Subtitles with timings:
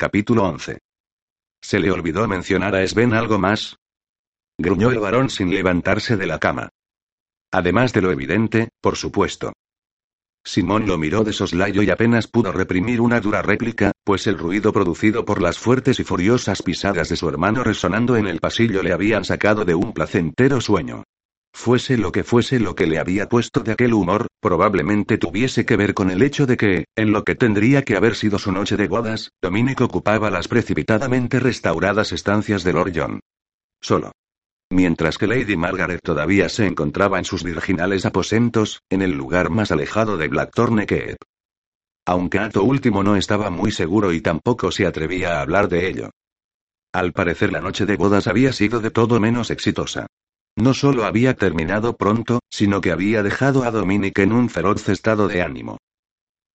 [0.00, 0.78] Capítulo 11.
[1.60, 3.78] ¿Se le olvidó mencionar a Sven algo más?
[4.56, 6.68] Gruñó el varón sin levantarse de la cama.
[7.50, 9.54] Además de lo evidente, por supuesto.
[10.44, 14.72] Simón lo miró de soslayo y apenas pudo reprimir una dura réplica, pues el ruido
[14.72, 18.92] producido por las fuertes y furiosas pisadas de su hermano resonando en el pasillo le
[18.92, 21.02] habían sacado de un placentero sueño.
[21.52, 25.76] Fuese lo que fuese lo que le había puesto de aquel humor, probablemente tuviese que
[25.76, 28.76] ver con el hecho de que, en lo que tendría que haber sido su noche
[28.76, 33.20] de bodas, Dominic ocupaba las precipitadamente restauradas estancias de Lord John.
[33.80, 34.12] Solo.
[34.70, 39.72] Mientras que Lady Margaret todavía se encontraba en sus virginales aposentos, en el lugar más
[39.72, 41.16] alejado de Blackthorne Keep.
[42.06, 46.10] Aunque Ato último no estaba muy seguro y tampoco se atrevía a hablar de ello.
[46.92, 50.06] Al parecer la noche de bodas había sido de todo menos exitosa.
[50.60, 55.28] No solo había terminado pronto, sino que había dejado a Dominic en un feroz estado
[55.28, 55.78] de ánimo.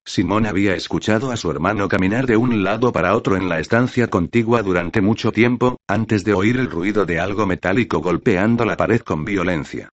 [0.06, 4.08] Simón había escuchado a su hermano caminar de un lado para otro en la estancia
[4.08, 9.00] contigua durante mucho tiempo, antes de oír el ruido de algo metálico golpeando la pared
[9.00, 9.88] con violencia.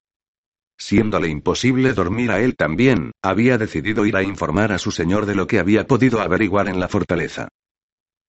[0.76, 5.36] Siéndole imposible dormir a él también, había decidido ir a informar a su señor de
[5.36, 7.50] lo que había podido averiguar en la fortaleza.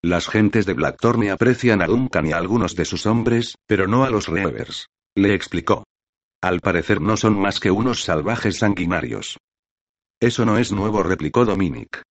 [0.03, 4.05] Las gentes de Blackthorne aprecian a Duncan y a algunos de sus hombres, pero no
[4.05, 4.87] a los Reavers.
[5.17, 5.85] Le explicó.
[6.41, 9.39] Al parecer no son más que unos salvajes sanguinarios.
[10.21, 12.03] Eso no es nuevo, replicó Dominic.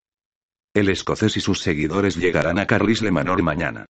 [0.74, 3.86] El escocés y sus seguidores llegarán a Carlisle Manor mañana.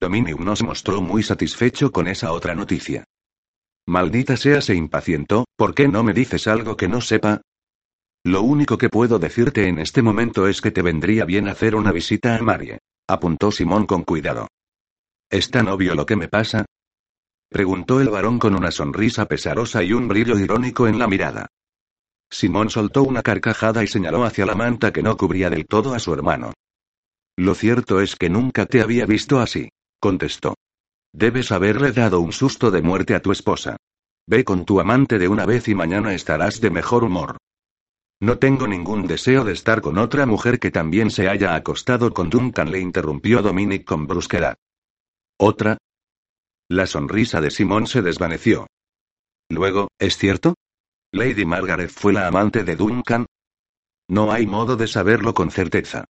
[0.00, 3.04] Dominic no se mostró muy satisfecho con esa otra noticia.
[3.86, 7.42] Maldita sea, se impacientó, ¿por qué no me dices algo que no sepa?
[8.24, 11.92] Lo único que puedo decirte en este momento es que te vendría bien hacer una
[11.92, 14.46] visita a Marie, apuntó Simón con cuidado.
[15.30, 16.66] ¿Es tan obvio lo que me pasa?
[17.50, 21.48] Preguntó el varón con una sonrisa pesarosa y un brillo irónico en la mirada.
[22.30, 25.98] Simón soltó una carcajada y señaló hacia la manta que no cubría del todo a
[25.98, 26.52] su hermano.
[27.36, 30.54] Lo cierto es que nunca te había visto así, contestó.
[31.12, 33.76] Debes haberle dado un susto de muerte a tu esposa.
[34.28, 37.36] Ve con tu amante de una vez y mañana estarás de mejor humor.
[38.20, 42.30] No tengo ningún deseo de estar con otra mujer que también se haya acostado con
[42.30, 44.56] Duncan, le interrumpió Dominic con brusquedad.
[45.36, 45.78] ¿Otra?
[46.70, 48.68] La sonrisa de Simón se desvaneció.
[49.48, 50.54] Luego, ¿es cierto?
[51.10, 53.26] ¿Lady Margaret fue la amante de Duncan?
[54.08, 56.04] No hay modo de saberlo con certeza.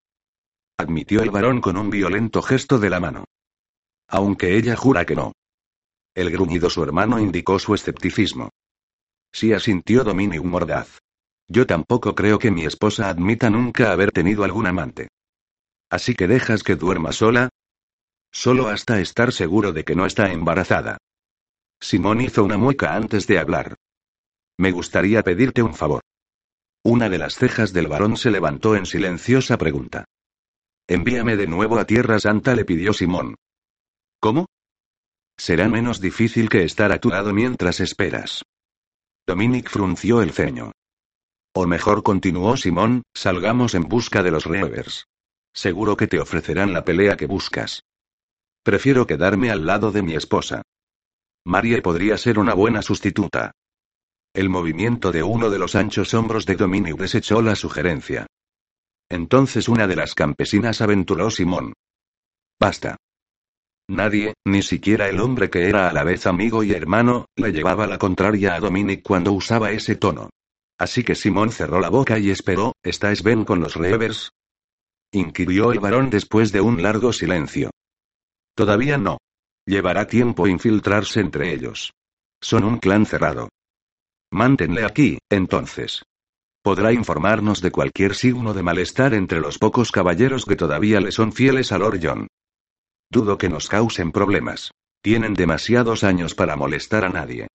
[0.76, 3.24] Admitió el varón con un violento gesto de la mano.
[4.06, 5.32] Aunque ella jura que no.
[6.14, 8.50] El gruñido su hermano indicó su escepticismo.
[9.32, 10.98] Sí asintió Dominic mordaz.
[11.48, 15.08] Yo tampoco creo que mi esposa admita nunca haber tenido algún amante.
[15.88, 17.48] Así que dejas que duerma sola?
[18.32, 20.98] Solo hasta estar seguro de que no está embarazada.
[21.80, 23.76] Simón hizo una mueca antes de hablar.
[24.58, 26.02] Me gustaría pedirte un favor.
[26.84, 30.04] Una de las cejas del varón se levantó en silenciosa pregunta.
[30.86, 33.36] Envíame de nuevo a Tierra Santa, le pidió Simón.
[34.20, 34.46] ¿Cómo?
[35.36, 38.42] Será menos difícil que estar a tu lado mientras esperas.
[39.26, 40.72] Dominic frunció el ceño.
[41.54, 45.06] O mejor continuó Simón, salgamos en busca de los Reavers.
[45.54, 47.82] Seguro que te ofrecerán la pelea que buscas.
[48.62, 50.62] Prefiero quedarme al lado de mi esposa.
[51.44, 53.52] Marie podría ser una buena sustituta.
[54.34, 58.26] El movimiento de uno de los anchos hombros de Dominic desechó la sugerencia.
[59.08, 61.72] Entonces una de las campesinas aventuró Simón.
[62.60, 62.96] Basta.
[63.88, 67.88] Nadie, ni siquiera el hombre que era a la vez amigo y hermano, le llevaba
[67.88, 70.30] la contraria a Dominic cuando usaba ese tono.
[70.78, 74.30] Así que Simón cerró la boca y esperó, ¿estás Ben con los Reavers?
[75.12, 77.70] inquirió el varón después de un largo silencio.
[78.54, 79.18] Todavía no.
[79.66, 81.92] Llevará tiempo infiltrarse entre ellos.
[82.40, 83.48] Son un clan cerrado.
[84.32, 86.02] Mántenle aquí, entonces.
[86.62, 91.32] Podrá informarnos de cualquier signo de malestar entre los pocos caballeros que todavía le son
[91.32, 92.26] fieles a Lord John.
[93.10, 94.70] Dudo que nos causen problemas.
[95.02, 97.48] Tienen demasiados años para molestar a nadie.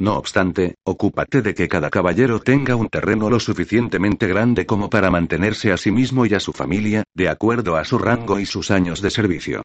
[0.00, 5.10] No obstante, ocúpate de que cada caballero tenga un terreno lo suficientemente grande como para
[5.10, 8.70] mantenerse a sí mismo y a su familia, de acuerdo a su rango y sus
[8.70, 9.62] años de servicio.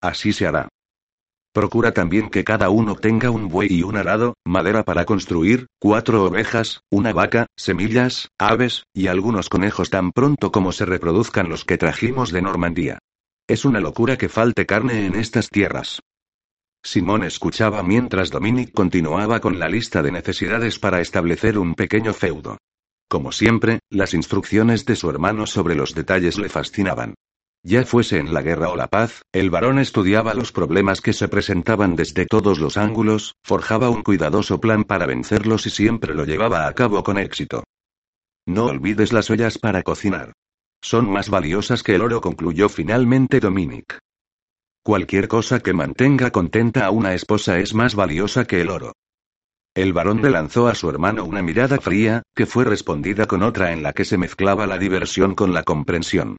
[0.00, 0.68] Así se hará.
[1.54, 6.24] Procura también que cada uno tenga un buey y un arado, madera para construir, cuatro
[6.24, 11.78] ovejas, una vaca, semillas, aves, y algunos conejos tan pronto como se reproduzcan los que
[11.78, 12.98] trajimos de Normandía.
[13.46, 16.00] Es una locura que falte carne en estas tierras.
[16.82, 22.58] Simón escuchaba mientras Dominic continuaba con la lista de necesidades para establecer un pequeño feudo.
[23.08, 27.14] Como siempre, las instrucciones de su hermano sobre los detalles le fascinaban.
[27.66, 31.28] Ya fuese en la guerra o la paz, el varón estudiaba los problemas que se
[31.28, 36.68] presentaban desde todos los ángulos, forjaba un cuidadoso plan para vencerlos y siempre lo llevaba
[36.68, 37.64] a cabo con éxito.
[38.46, 40.34] No olvides las ollas para cocinar.
[40.82, 43.98] Son más valiosas que el oro, concluyó finalmente Dominic.
[44.84, 48.92] Cualquier cosa que mantenga contenta a una esposa es más valiosa que el oro.
[49.74, 53.72] El varón le lanzó a su hermano una mirada fría, que fue respondida con otra
[53.72, 56.36] en la que se mezclaba la diversión con la comprensión.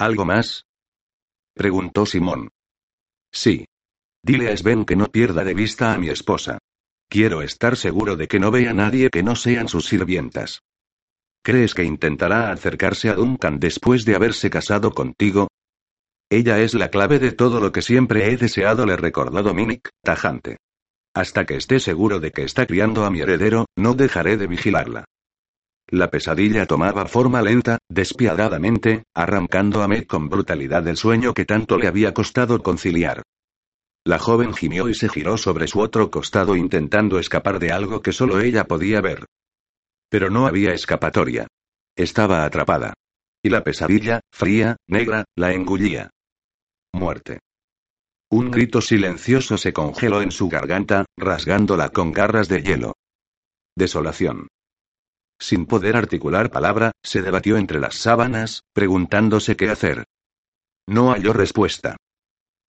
[0.00, 0.64] ¿Algo más?
[1.52, 2.48] preguntó Simón.
[3.30, 3.66] Sí.
[4.22, 6.56] Dile a Sven que no pierda de vista a mi esposa.
[7.10, 10.62] Quiero estar seguro de que no vea a nadie que no sean sus sirvientas.
[11.42, 15.48] ¿Crees que intentará acercarse a Duncan después de haberse casado contigo?
[16.30, 20.56] Ella es la clave de todo lo que siempre he deseado, le recordó Dominic, tajante.
[21.12, 25.04] Hasta que esté seguro de que está criando a mi heredero, no dejaré de vigilarla.
[25.92, 31.78] La pesadilla tomaba forma lenta, despiadadamente, arrancando a Meg con brutalidad del sueño que tanto
[31.78, 33.22] le había costado conciliar.
[34.04, 38.12] La joven gimió y se giró sobre su otro costado intentando escapar de algo que
[38.12, 39.26] solo ella podía ver.
[40.08, 41.48] Pero no había escapatoria.
[41.96, 42.94] Estaba atrapada.
[43.42, 46.10] Y la pesadilla, fría, negra, la engullía.
[46.92, 47.40] Muerte.
[48.30, 52.94] Un grito silencioso se congeló en su garganta, rasgándola con garras de hielo.
[53.76, 54.46] Desolación.
[55.40, 60.04] Sin poder articular palabra, se debatió entre las sábanas, preguntándose qué hacer.
[60.86, 61.96] No halló respuesta.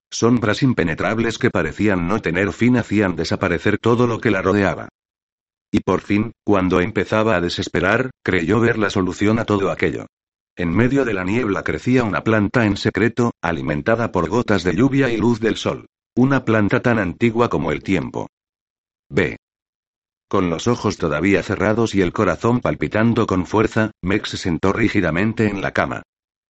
[0.09, 4.87] Sombras impenetrables que parecían no tener fin hacían desaparecer todo lo que la rodeaba.
[5.69, 10.07] Y por fin, cuando empezaba a desesperar, creyó ver la solución a todo aquello.
[10.55, 15.09] En medio de la niebla crecía una planta en secreto, alimentada por gotas de lluvia
[15.09, 15.87] y luz del sol.
[16.15, 18.27] Una planta tan antigua como el tiempo.
[19.09, 19.37] B.
[20.31, 25.49] Con los ojos todavía cerrados y el corazón palpitando con fuerza, Meg se sentó rígidamente
[25.49, 26.03] en la cama.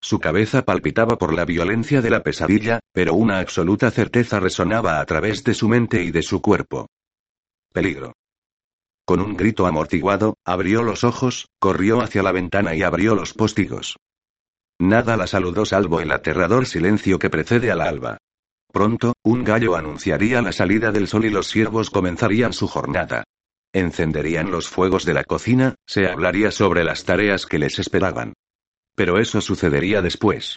[0.03, 5.07] Su cabeza palpitaba por la violencia de la pesadilla, pero una absoluta certeza resonaba a
[5.07, 6.89] través de su mente y de su cuerpo.
[7.73, 8.13] Peligro.
[9.07, 13.97] Con un grito amortiguado, abrió los ojos, corrió hacia la ventana y abrió los postigos.
[14.79, 18.19] Nada la saludó salvo el aterrador silencio que precede al alba.
[18.71, 23.25] Pronto, un gallo anunciaría la salida del sol y los siervos comenzarían su jornada.
[23.73, 28.33] Encenderían los fuegos de la cocina, se hablaría sobre las tareas que les esperaban.
[28.97, 30.57] Pero eso sucedería después.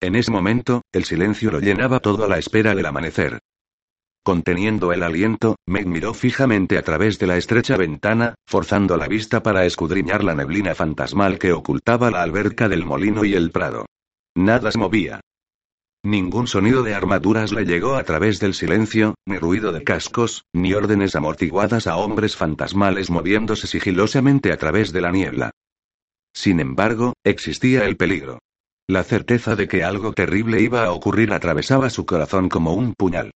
[0.00, 3.40] En ese momento, el silencio lo llenaba todo a la espera del amanecer.
[4.24, 9.42] Conteniendo el aliento, Meg miró fijamente a través de la estrecha ventana, forzando la vista
[9.42, 13.84] para escudriñar la neblina fantasmal que ocultaba la alberca del molino y el prado.
[14.34, 15.20] Nada se movía.
[16.04, 20.74] Ningún sonido de armaduras le llegó a través del silencio, ni ruido de cascos, ni
[20.74, 25.50] órdenes amortiguadas a hombres fantasmales moviéndose sigilosamente a través de la niebla.
[26.34, 28.40] Sin embargo, existía el peligro.
[28.86, 33.30] La certeza de que algo terrible iba a ocurrir atravesaba su corazón como un puñal.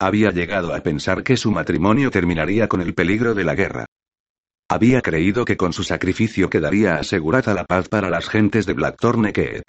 [0.00, 3.84] Había llegado a pensar que su matrimonio terminaría con el peligro de la guerra.
[4.70, 9.30] Había creído que con su sacrificio quedaría asegurada la paz para las gentes de Blackthorn
[9.30, 9.64] Keep.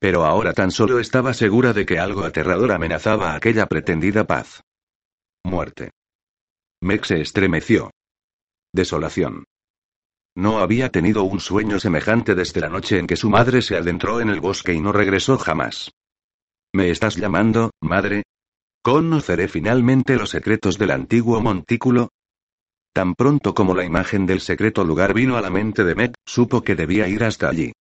[0.00, 4.62] Pero ahora tan solo estaba segura de que algo aterrador amenazaba aquella pretendida paz.
[5.44, 5.90] Muerte.
[6.82, 7.90] Meg se estremeció.
[8.72, 9.44] Desolación.
[10.34, 14.20] No había tenido un sueño semejante desde la noche en que su madre se adentró
[14.20, 15.90] en el bosque y no regresó jamás.
[16.72, 18.22] ¿Me estás llamando, madre?
[18.82, 22.08] ¿Conoceré finalmente los secretos del antiguo montículo?
[22.94, 26.62] Tan pronto como la imagen del secreto lugar vino a la mente de Meg, supo
[26.62, 27.72] que debía ir hasta allí.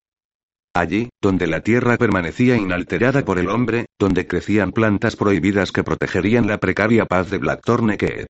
[0.80, 6.48] Allí, donde la tierra permanecía inalterada por el hombre, donde crecían plantas prohibidas que protegerían
[6.48, 8.28] la precaria paz de Blackthorn Keep.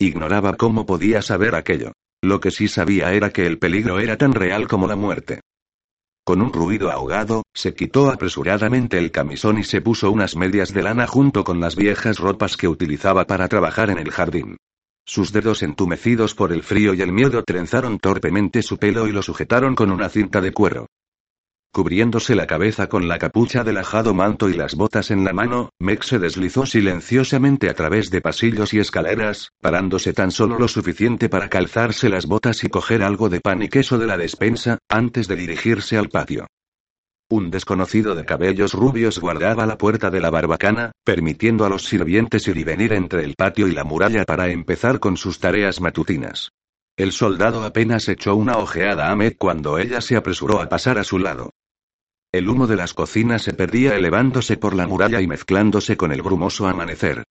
[0.00, 1.92] Ignoraba cómo podía saber aquello.
[2.20, 5.40] Lo que sí sabía era que el peligro era tan real como la muerte.
[6.24, 10.82] Con un ruido ahogado, se quitó apresuradamente el camisón y se puso unas medias de
[10.82, 14.56] lana junto con las viejas ropas que utilizaba para trabajar en el jardín.
[15.06, 19.22] Sus dedos entumecidos por el frío y el miedo trenzaron torpemente su pelo y lo
[19.22, 20.88] sujetaron con una cinta de cuero.
[21.74, 25.70] Cubriéndose la cabeza con la capucha del ajado manto y las botas en la mano,
[25.78, 31.30] Meg se deslizó silenciosamente a través de pasillos y escaleras, parándose tan solo lo suficiente
[31.30, 35.28] para calzarse las botas y coger algo de pan y queso de la despensa, antes
[35.28, 36.46] de dirigirse al patio.
[37.30, 42.46] Un desconocido de cabellos rubios guardaba la puerta de la barbacana, permitiendo a los sirvientes
[42.48, 46.50] ir y venir entre el patio y la muralla para empezar con sus tareas matutinas.
[46.98, 51.04] El soldado apenas echó una ojeada a Meg cuando ella se apresuró a pasar a
[51.04, 51.54] su lado.
[52.32, 56.22] El humo de las cocinas se perdía elevándose por la muralla y mezclándose con el
[56.22, 57.24] brumoso amanecer.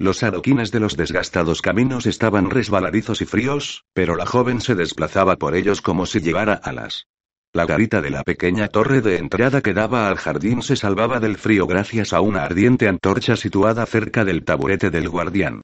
[0.00, 5.36] Los adoquines de los desgastados caminos estaban resbaladizos y fríos, pero la joven se desplazaba
[5.36, 7.06] por ellos como si llevara alas.
[7.52, 11.36] La garita de la pequeña torre de entrada que daba al jardín se salvaba del
[11.36, 15.62] frío gracias a una ardiente antorcha situada cerca del taburete del guardián.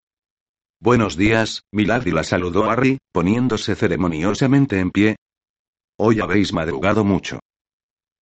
[0.81, 5.17] Buenos días, Milady la saludó Harry, poniéndose ceremoniosamente en pie.
[5.99, 7.41] Hoy habéis madrugado mucho.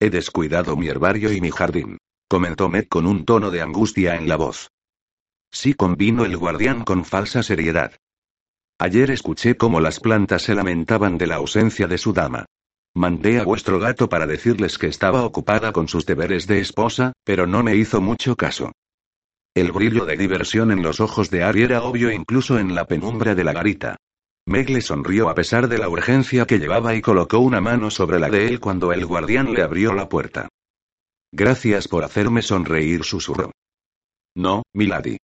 [0.02, 1.98] He descuidado mi herbario y mi jardín.
[2.28, 4.68] Comentó Meg con un tono de angustia en la voz.
[5.52, 7.92] Sí convino el guardián con falsa seriedad.
[8.80, 12.46] Ayer escuché cómo las plantas se lamentaban de la ausencia de su dama.
[12.96, 17.46] Mandé a vuestro gato para decirles que estaba ocupada con sus deberes de esposa, pero
[17.46, 18.72] no me hizo mucho caso.
[19.54, 23.36] El brillo de diversión en los ojos de Ari era obvio incluso en la penumbra
[23.36, 23.98] de la garita.
[24.46, 28.18] Meg le sonrió a pesar de la urgencia que llevaba y colocó una mano sobre
[28.18, 30.48] la de él cuando el guardián le abrió la puerta.
[31.32, 33.52] Gracias por hacerme sonreír, susurró.
[34.34, 35.18] No, milady.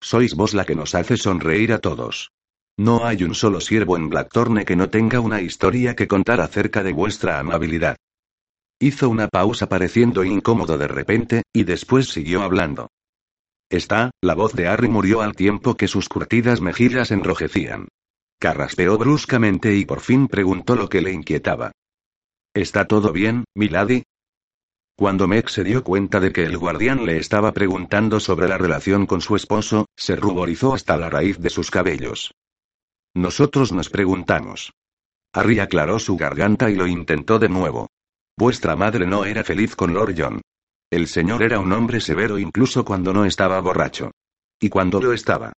[0.00, 2.30] Sois vos la que nos hace sonreír a todos.
[2.78, 6.82] No hay un solo siervo en Blackthorne que no tenga una historia que contar acerca
[6.82, 7.96] de vuestra amabilidad.
[8.78, 12.88] Hizo una pausa pareciendo incómodo de repente, y después siguió hablando.
[13.70, 17.88] Está, la voz de Harry murió al tiempo que sus curtidas mejillas enrojecían.
[18.40, 21.72] Carraspeó bruscamente y por fin preguntó lo que le inquietaba.
[22.54, 24.04] ¿Está todo bien, milady?
[24.96, 29.06] Cuando Meg se dio cuenta de que el guardián le estaba preguntando sobre la relación
[29.06, 32.32] con su esposo, se ruborizó hasta la raíz de sus cabellos.
[33.14, 34.72] Nosotros nos preguntamos.
[35.32, 37.88] Harry aclaró su garganta y lo intentó de nuevo.
[38.36, 40.40] Vuestra madre no era feliz con Lord John.
[40.90, 44.12] El señor era un hombre severo incluso cuando no estaba borracho.
[44.60, 45.52] Y cuando lo estaba.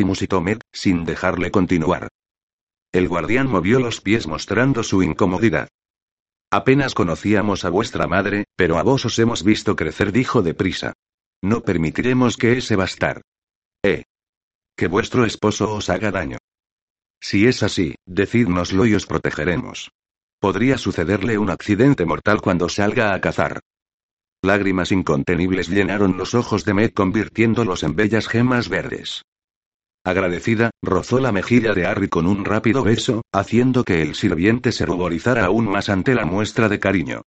[0.00, 2.08] Musitó Med, sin dejarle continuar.
[2.92, 5.68] El guardián movió los pies mostrando su incomodidad.
[6.50, 10.92] Apenas conocíamos a vuestra madre, pero a vos os hemos visto crecer, dijo deprisa.
[11.42, 13.22] No permitiremos que ese bastar.
[13.82, 14.04] Eh.
[14.76, 16.38] Que vuestro esposo os haga daño.
[17.20, 19.90] Si es así, decídnoslo y os protegeremos.
[20.40, 23.60] Podría sucederle un accidente mortal cuando salga a cazar.
[24.42, 29.22] Lágrimas incontenibles llenaron los ojos de Meg convirtiéndolos en bellas gemas verdes.
[30.04, 34.84] Agradecida, rozó la mejilla de Harry con un rápido beso, haciendo que el sirviente se
[34.84, 37.22] ruborizara aún más ante la muestra de cariño.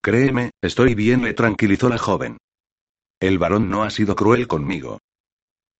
[0.00, 2.36] Créeme, estoy bien, le tranquilizó la joven.
[3.20, 5.00] El varón no ha sido cruel conmigo.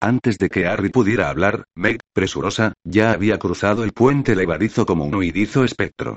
[0.00, 5.04] Antes de que Harry pudiera hablar, Meg, presurosa, ya había cruzado el puente levadizo como
[5.04, 6.16] un huidizo espectro.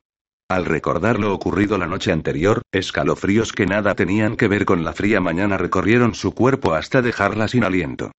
[0.49, 4.93] Al recordar lo ocurrido la noche anterior, escalofríos que nada tenían que ver con la
[4.93, 8.11] fría mañana recorrieron su cuerpo hasta dejarla sin aliento.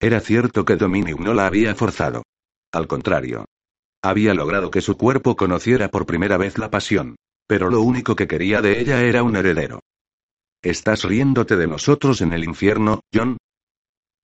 [0.00, 2.22] Era cierto que Dominic no la había forzado.
[2.72, 3.44] Al contrario.
[4.02, 7.16] Había logrado que su cuerpo conociera por primera vez la pasión.
[7.46, 9.80] Pero lo único que quería de ella era un heredero.
[10.62, 13.36] ¿Estás riéndote de nosotros en el infierno, John?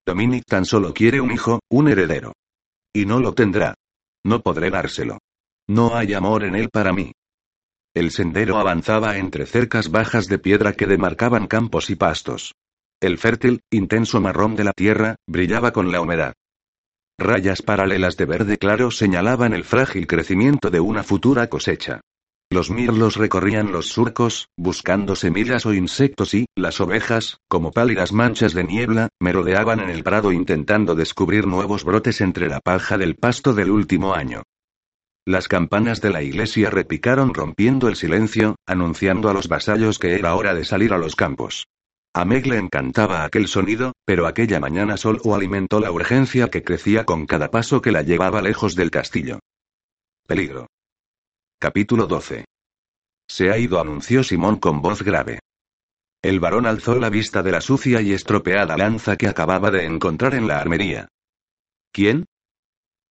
[0.06, 2.32] Dominic tan solo quiere un hijo, un heredero.
[2.94, 3.74] Y no lo tendrá.
[4.24, 5.18] No podré dárselo.
[5.68, 7.12] No hay amor en él para mí.
[7.92, 12.54] El sendero avanzaba entre cercas bajas de piedra que demarcaban campos y pastos.
[13.00, 16.32] El fértil, intenso marrón de la tierra, brillaba con la humedad.
[17.18, 22.00] Rayas paralelas de verde claro señalaban el frágil crecimiento de una futura cosecha.
[22.50, 28.54] Los mirlos recorrían los surcos, buscando semillas o insectos y, las ovejas, como pálidas manchas
[28.54, 33.52] de niebla, merodeaban en el prado intentando descubrir nuevos brotes entre la paja del pasto
[33.52, 34.42] del último año.
[35.26, 40.34] Las campanas de la iglesia repicaron rompiendo el silencio, anunciando a los vasallos que era
[40.34, 41.66] hora de salir a los campos.
[42.16, 47.04] A Meg le encantaba aquel sonido, pero aquella mañana solo alimentó la urgencia que crecía
[47.04, 49.38] con cada paso que la llevaba lejos del castillo.
[50.26, 50.66] Peligro.
[51.60, 52.46] Capítulo 12.
[53.28, 55.40] Se ha ido, anunció Simón con voz grave.
[56.22, 60.34] El varón alzó la vista de la sucia y estropeada lanza que acababa de encontrar
[60.34, 61.08] en la armería.
[61.92, 62.24] ¿Quién?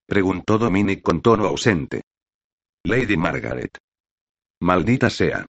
[0.07, 2.01] preguntó Dominic con tono ausente.
[2.83, 3.77] Lady Margaret.
[4.61, 5.45] Maldita sea.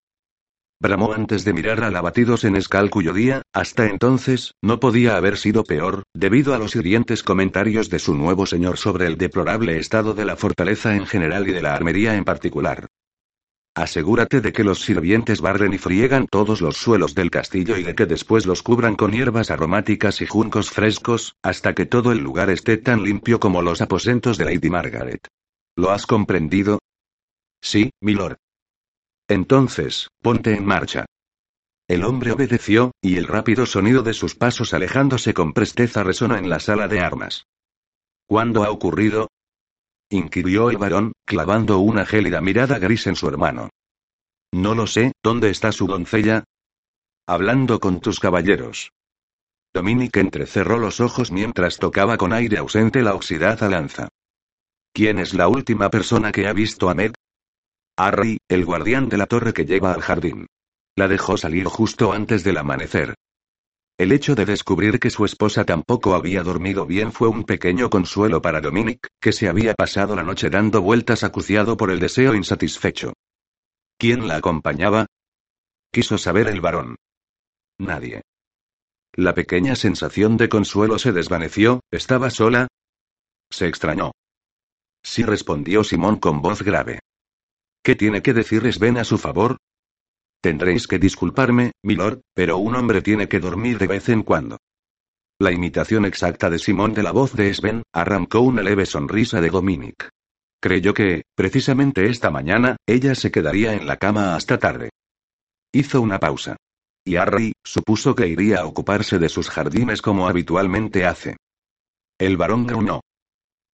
[0.79, 5.65] Bramó antes de mirar al abatido Senescal cuyo día, hasta entonces, no podía haber sido
[5.65, 10.27] peor, debido a los hirientes comentarios de su nuevo señor sobre el deplorable estado de
[10.27, 12.89] la fortaleza en general y de la armería en particular.
[13.75, 17.95] Asegúrate de que los sirvientes barren y friegan todos los suelos del castillo y de
[17.95, 22.51] que después los cubran con hierbas aromáticas y juncos frescos, hasta que todo el lugar
[22.51, 25.27] esté tan limpio como los aposentos de Lady Margaret.
[25.75, 26.79] ¿Lo has comprendido?
[27.63, 28.37] Sí, milord.
[29.29, 31.07] Entonces, ponte en marcha.
[31.89, 36.49] El hombre obedeció, y el rápido sonido de sus pasos alejándose con presteza resonó en
[36.49, 37.47] la sala de armas.
[38.27, 39.29] ¿Cuándo ha ocurrido?
[40.09, 43.71] inquirió el varón, clavando una gélida mirada gris en su hermano.
[44.53, 46.45] No lo sé, ¿dónde está su doncella?
[47.27, 48.91] Hablando con tus caballeros.
[49.75, 54.09] Dominic entrecerró los ojos mientras tocaba con aire ausente la oxidada lanza.
[54.93, 57.13] ¿Quién es la última persona que ha visto a Meg?
[57.97, 60.47] Harry, el guardián de la torre que lleva al jardín.
[60.97, 63.15] La dejó salir justo antes del amanecer.
[63.99, 68.43] El hecho de descubrir que su esposa tampoco había dormido bien fue un pequeño consuelo
[68.43, 73.15] para Dominic, que se había pasado la noche dando vueltas acuciado por el deseo insatisfecho.
[73.97, 75.07] ¿Quién la acompañaba?
[75.91, 76.97] Quiso saber el varón.
[77.79, 78.21] Nadie.
[79.15, 82.69] La pequeña sensación de consuelo se desvaneció, ¿estaba sola?
[83.51, 84.13] Se extrañó.
[85.03, 87.01] Sí respondió Simón con voz grave.
[87.87, 89.59] ¿Qué tiene que decir Sven a su favor?
[90.43, 94.59] Tendréis que disculparme, milord, pero un hombre tiene que dormir de vez en cuando.
[95.39, 99.51] La imitación exacta de Simón de la voz de Sven, arrancó una leve sonrisa de
[99.51, 100.09] Dominic.
[100.61, 104.91] Creyó que, precisamente esta mañana, ella se quedaría en la cama hasta tarde.
[105.73, 106.57] Hizo una pausa.
[107.05, 111.37] Y Harry, supuso que iría a ocuparse de sus jardines como habitualmente hace.
[112.19, 112.99] El varón gruñó.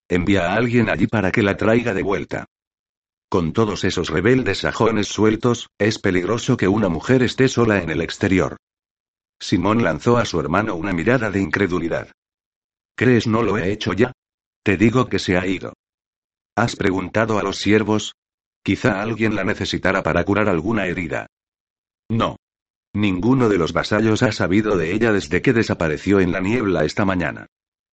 [0.06, 2.44] Envía a alguien allí para que la traiga de vuelta.
[3.32, 8.02] Con todos esos rebeldes sajones sueltos, es peligroso que una mujer esté sola en el
[8.02, 8.58] exterior.
[9.40, 12.12] Simón lanzó a su hermano una mirada de incredulidad.
[12.94, 14.12] ¿Crees no lo he hecho ya?
[14.62, 15.72] Te digo que se ha ido.
[16.56, 18.16] ¿Has preguntado a los siervos?
[18.62, 21.26] Quizá alguien la necesitara para curar alguna herida.
[22.10, 22.36] No.
[22.92, 27.06] Ninguno de los vasallos ha sabido de ella desde que desapareció en la niebla esta
[27.06, 27.46] mañana.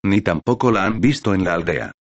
[0.04, 1.92] Ni tampoco la han visto en la aldea.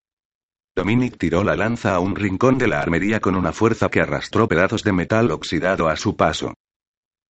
[0.79, 4.47] Dominic tiró la lanza a un rincón de la armería con una fuerza que arrastró
[4.47, 6.53] pedazos de metal oxidado a su paso.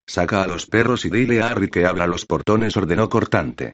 [0.08, 3.74] Saca a los perros y dile a Harry que abra los portones, ordenó cortante.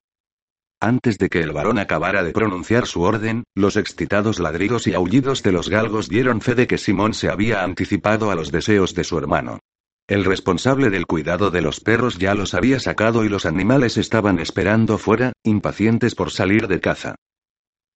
[0.80, 5.44] Antes de que el varón acabara de pronunciar su orden, los excitados ladridos y aullidos
[5.44, 9.04] de los galgos dieron fe de que Simón se había anticipado a los deseos de
[9.04, 9.60] su hermano.
[10.08, 14.40] El responsable del cuidado de los perros ya los había sacado y los animales estaban
[14.40, 17.16] esperando fuera, impacientes por salir de caza.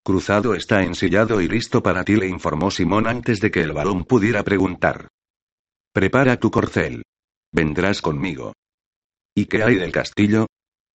[0.10, 4.06] Cruzado está ensillado y listo para ti, le informó Simón antes de que el varón
[4.06, 5.08] pudiera preguntar.
[5.94, 7.04] Prepara tu corcel.
[7.52, 8.54] Vendrás conmigo.
[9.36, 10.48] ¿Y qué hay del castillo?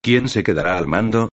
[0.03, 1.29] ¿Quién se quedará al mando?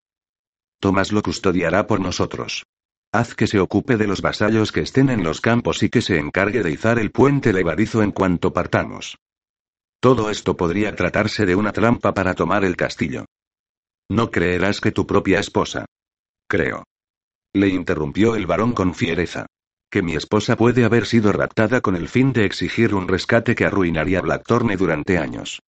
[0.80, 2.68] Tomás lo custodiará por nosotros.
[3.12, 6.20] Haz que se ocupe de los vasallos que estén en los campos y que se
[6.20, 9.18] encargue de izar el puente levadizo en cuanto partamos.
[10.00, 13.26] Todo esto podría tratarse de una trampa para tomar el castillo.
[14.08, 15.86] No creerás que tu propia esposa.
[16.48, 16.84] Creo.
[17.54, 19.46] Le interrumpió el varón con fiereza.
[19.90, 23.66] Que mi esposa puede haber sido raptada con el fin de exigir un rescate que
[23.66, 25.60] arruinaría Blackthorne durante años.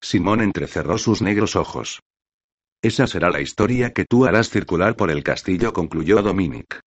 [0.00, 2.00] Simón entrecerró sus negros ojos.
[2.80, 6.80] Esa será la historia que tú harás circular por el castillo, concluyó Dominic.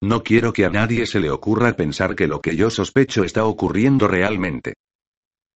[0.00, 3.44] No quiero que a nadie se le ocurra pensar que lo que yo sospecho está
[3.44, 4.74] ocurriendo realmente.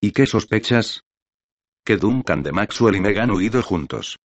[0.01, 1.01] ¿Y qué sospechas?
[1.85, 4.17] Que Duncan de Maxwell y Meg han huido juntos.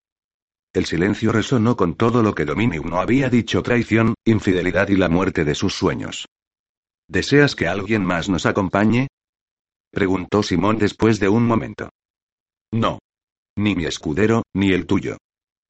[0.79, 5.09] El silencio resonó con todo lo que Dominic no había dicho traición, infidelidad y la
[5.09, 6.27] muerte de sus sueños.
[7.09, 9.09] ¿Deseas que alguien más nos acompañe?
[9.91, 11.89] preguntó Simón después de un momento.
[12.71, 13.01] No.
[13.57, 15.17] Ni mi escudero, ni el tuyo.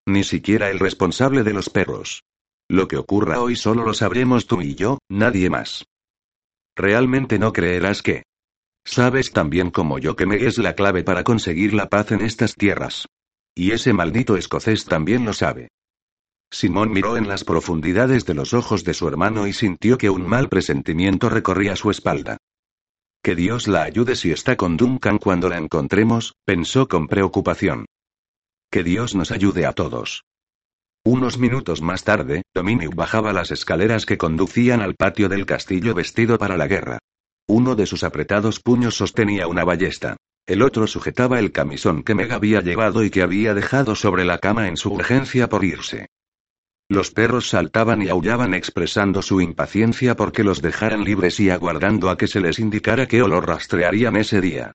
[0.07, 2.21] Ni siquiera el responsable de los perros.
[2.69, 5.87] Lo que ocurra hoy solo lo sabremos tú y yo, nadie más.
[6.77, 8.25] Realmente no creerás que.
[8.85, 12.21] Sabes tan bien como yo que Meg es la clave para conseguir la paz en
[12.21, 13.07] estas tierras.
[13.59, 15.73] Y ese maldito escocés también lo sabe.
[16.49, 20.29] Simón miró en las profundidades de los ojos de su hermano y sintió que un
[20.29, 22.37] mal presentimiento recorría su espalda.
[23.21, 27.87] Que Dios la ayude si está con Duncan cuando la encontremos, pensó con preocupación.
[28.71, 30.23] Que Dios nos ayude a todos.
[31.05, 36.39] Unos minutos más tarde, Dominic bajaba las escaleras que conducían al patio del castillo vestido
[36.39, 37.01] para la guerra.
[37.49, 40.17] Uno de sus apretados puños sostenía una ballesta.
[40.49, 44.39] El otro sujetaba el camisón que Meg había llevado y que había dejado sobre la
[44.39, 46.07] cama en su urgencia por irse.
[46.89, 52.17] Los perros saltaban y aullaban expresando su impaciencia porque los dejaran libres y aguardando a
[52.17, 54.73] que se les indicara qué olor rastrearían ese día.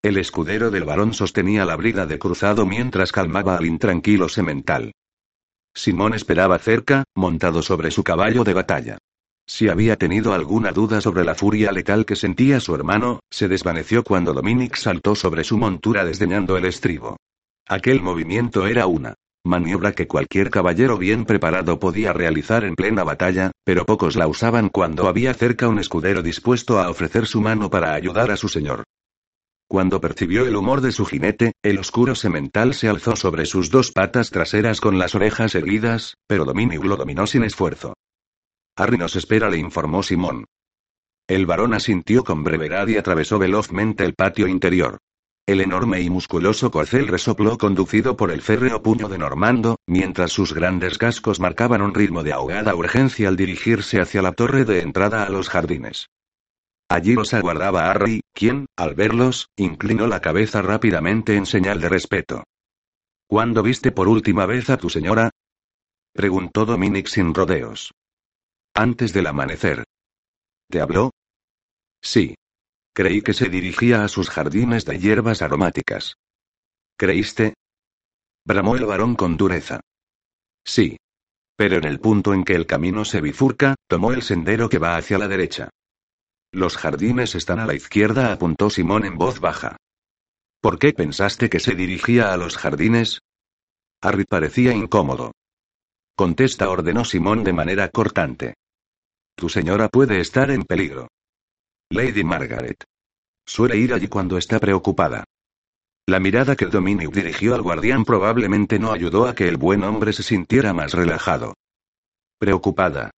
[0.00, 4.92] El escudero del varón sostenía la brida de cruzado mientras calmaba al intranquilo semental.
[5.74, 8.96] Simón esperaba cerca, montado sobre su caballo de batalla.
[9.46, 14.02] Si había tenido alguna duda sobre la furia letal que sentía su hermano, se desvaneció
[14.02, 17.16] cuando Dominic saltó sobre su montura desdeñando el estribo.
[17.68, 23.52] Aquel movimiento era una maniobra que cualquier caballero bien preparado podía realizar en plena batalla,
[23.64, 27.94] pero pocos la usaban cuando había cerca un escudero dispuesto a ofrecer su mano para
[27.94, 28.82] ayudar a su señor.
[29.68, 33.92] Cuando percibió el humor de su jinete, el oscuro semental se alzó sobre sus dos
[33.92, 37.94] patas traseras con las orejas erguidas, pero Dominic lo dominó sin esfuerzo.
[38.76, 40.44] Harry nos espera, le informó Simón.
[41.28, 44.98] El varón asintió con brevedad y atravesó velozmente el patio interior.
[45.46, 50.52] El enorme y musculoso corcel resopló conducido por el férreo puño de Normando, mientras sus
[50.52, 55.24] grandes cascos marcaban un ritmo de ahogada urgencia al dirigirse hacia la torre de entrada
[55.24, 56.08] a los jardines.
[56.88, 62.44] Allí los aguardaba Harry, quien, al verlos, inclinó la cabeza rápidamente en señal de respeto.
[63.28, 65.30] ¿Cuándo viste por última vez a tu señora?
[66.12, 67.92] preguntó Dominic sin rodeos.
[68.78, 69.84] Antes del amanecer.
[70.68, 71.10] ¿Te habló?
[72.02, 72.34] Sí.
[72.92, 76.16] Creí que se dirigía a sus jardines de hierbas aromáticas.
[76.98, 77.54] ¿Creíste?
[78.44, 79.80] Bramó el varón con dureza.
[80.62, 80.98] Sí.
[81.56, 84.98] Pero en el punto en que el camino se bifurca, tomó el sendero que va
[84.98, 85.70] hacia la derecha.
[86.52, 89.78] Los jardines están a la izquierda, apuntó Simón en voz baja.
[90.60, 93.20] ¿Por qué pensaste que se dirigía a los jardines?
[94.02, 95.32] Harry parecía incómodo.
[96.14, 98.54] Contesta, ordenó Simón de manera cortante.
[99.36, 101.08] Tu señora puede estar en peligro.
[101.90, 102.82] Lady Margaret.
[103.46, 105.24] Suele ir allí cuando está preocupada.
[106.06, 110.14] La mirada que Dominic dirigió al guardián probablemente no ayudó a que el buen hombre
[110.14, 111.54] se sintiera más relajado.
[112.38, 113.10] Preocupada.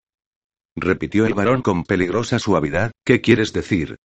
[0.74, 3.96] Repitió el varón con peligrosa suavidad, ¿qué quieres decir?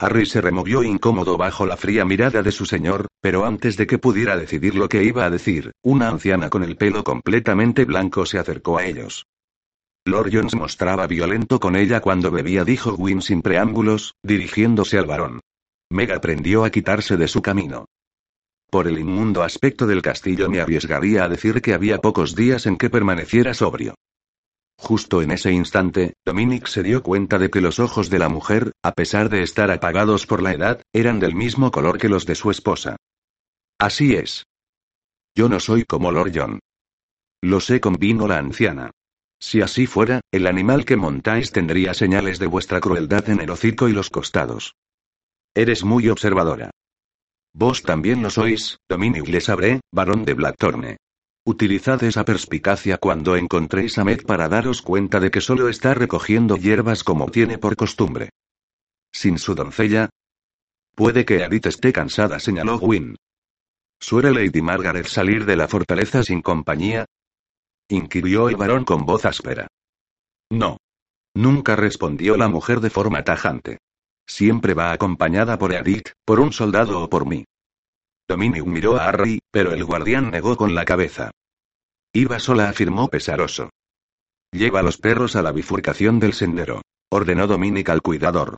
[0.00, 3.98] Harry se removió incómodo bajo la fría mirada de su señor, pero antes de que
[3.98, 8.38] pudiera decidir lo que iba a decir, una anciana con el pelo completamente blanco se
[8.38, 9.24] acercó a ellos.
[10.08, 15.40] Lord Jones mostraba violento con ella cuando bebía, dijo Gwyn sin preámbulos, dirigiéndose al varón.
[15.90, 17.86] Meg aprendió a quitarse de su camino.
[18.70, 22.76] Por el inmundo aspecto del castillo me arriesgaría a decir que había pocos días en
[22.76, 23.94] que permaneciera sobrio.
[24.78, 28.72] Justo en ese instante, Dominic se dio cuenta de que los ojos de la mujer,
[28.82, 32.34] a pesar de estar apagados por la edad, eran del mismo color que los de
[32.34, 32.96] su esposa.
[33.78, 34.44] Así es.
[35.34, 36.60] Yo no soy como Lord John.
[37.42, 38.90] Lo sé, convino la anciana.
[39.40, 43.88] Si así fuera, el animal que montáis tendría señales de vuestra crueldad en el hocico
[43.88, 44.74] y los costados.
[45.54, 46.70] Eres muy observadora.
[47.52, 50.96] Vos también lo sois, Dominic le sabré, varón de Blackthorne.
[51.44, 56.56] Utilizad esa perspicacia cuando encontréis a Meg para daros cuenta de que solo está recogiendo
[56.56, 58.30] hierbas como tiene por costumbre.
[59.10, 60.10] Sin su doncella.
[60.94, 63.16] Puede que Edith esté cansada, señaló Gwyn.
[63.98, 67.06] ¿Suele Lady Margaret salir de la fortaleza sin compañía?
[67.88, 69.66] Inquirió el varón con voz áspera.
[70.50, 70.78] No.
[71.34, 73.78] Nunca respondió la mujer de forma tajante.
[74.26, 77.44] Siempre va acompañada por Edith, por un soldado o por mí.
[78.28, 81.30] Dominic miró a Harry, pero el guardián negó con la cabeza.
[82.12, 83.70] Iba sola, afirmó pesaroso.
[84.52, 88.56] Lleva a los perros a la bifurcación del sendero, ordenó Dominic al cuidador.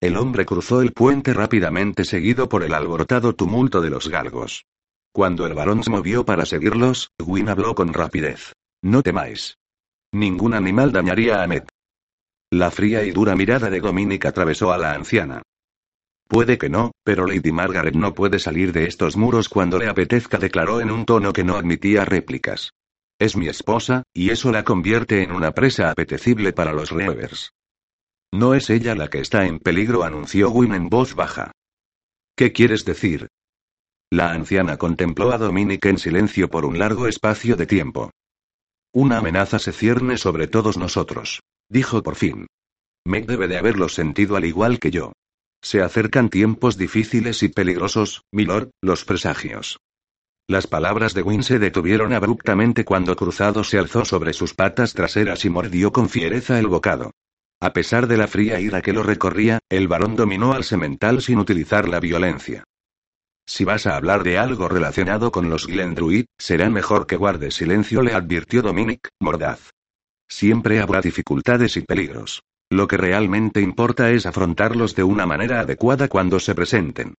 [0.00, 4.64] El hombre cruzó el puente rápidamente seguido por el alborotado tumulto de los galgos.
[5.12, 8.52] Cuando el varón se movió para seguirlos, Gwyn habló con rapidez.
[8.82, 9.58] No temáis.
[10.12, 11.68] Ningún animal dañaría a Met.
[12.52, 15.42] La fría y dura mirada de Dominic atravesó a la anciana.
[16.28, 20.38] Puede que no, pero Lady Margaret no puede salir de estos muros cuando le apetezca,
[20.38, 22.72] declaró en un tono que no admitía réplicas.
[23.18, 27.52] Es mi esposa, y eso la convierte en una presa apetecible para los Reavers.
[28.32, 31.50] No es ella la que está en peligro, anunció Wynne en voz baja.
[32.36, 33.28] ¿Qué quieres decir?
[34.12, 38.10] La anciana contempló a Dominic en silencio por un largo espacio de tiempo.
[38.92, 42.48] Una amenaza se cierne sobre todos nosotros, dijo por fin.
[43.06, 45.12] Meg debe de haberlo sentido al igual que yo.
[45.62, 49.78] Se acercan tiempos difíciles y peligrosos, milord, los presagios.
[50.48, 55.44] Las palabras de Wynne se detuvieron abruptamente cuando Cruzado se alzó sobre sus patas traseras
[55.44, 57.12] y mordió con fiereza el bocado.
[57.60, 61.38] A pesar de la fría ira que lo recorría, el varón dominó al semental sin
[61.38, 62.64] utilizar la violencia.
[63.50, 68.00] Si vas a hablar de algo relacionado con los Glendruid, será mejor que guarde silencio,
[68.00, 69.72] le advirtió Dominic, mordaz.
[70.28, 72.44] Siempre habrá dificultades y peligros.
[72.70, 77.14] Lo que realmente importa es afrontarlos de una manera adecuada cuando se presenten.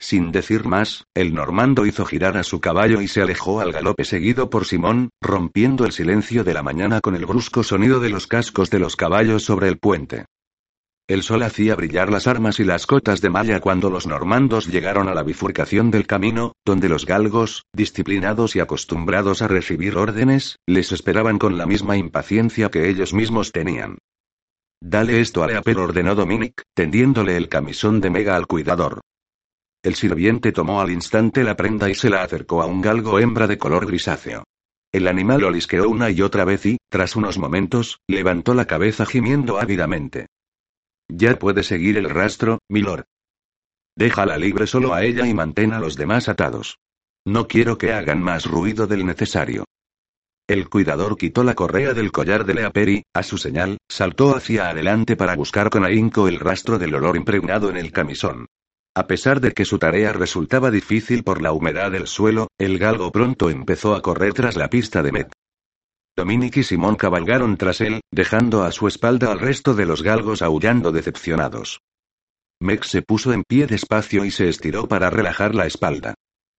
[0.00, 4.06] Sin decir más, el normando hizo girar a su caballo y se alejó al galope
[4.06, 8.26] seguido por Simón, rompiendo el silencio de la mañana con el brusco sonido de los
[8.26, 10.24] cascos de los caballos sobre el puente.
[11.08, 15.08] El sol hacía brillar las armas y las cotas de malla cuando los normandos llegaron
[15.08, 20.92] a la bifurcación del camino, donde los galgos, disciplinados y acostumbrados a recibir órdenes, les
[20.92, 23.98] esperaban con la misma impaciencia que ellos mismos tenían.
[24.80, 29.00] Dale esto a Leaper, ordenó Dominic, tendiéndole el camisón de Mega al cuidador.
[29.82, 33.48] El sirviente tomó al instante la prenda y se la acercó a un galgo hembra
[33.48, 34.44] de color grisáceo.
[34.92, 39.58] El animal olisqueó una y otra vez y, tras unos momentos, levantó la cabeza gimiendo
[39.58, 40.26] ávidamente.
[41.14, 43.04] Ya puede seguir el rastro, milord.
[43.94, 46.78] Déjala libre solo a ella y mantén a los demás atados.
[47.26, 49.66] No quiero que hagan más ruido del necesario.
[50.48, 55.14] El cuidador quitó la correa del collar de Leaperi, a su señal, saltó hacia adelante
[55.14, 58.46] para buscar con ahínco el rastro del olor impregnado en el camisón.
[58.94, 63.12] A pesar de que su tarea resultaba difícil por la humedad del suelo, el galgo
[63.12, 65.32] pronto empezó a correr tras la pista de Met.
[66.14, 70.42] Dominic y Simón cabalgaron tras él, dejando a su espalda al resto de los galgos
[70.42, 71.80] aullando decepcionados.
[72.60, 76.14] Meg se puso en pie despacio y se estiró para relajar la espalda.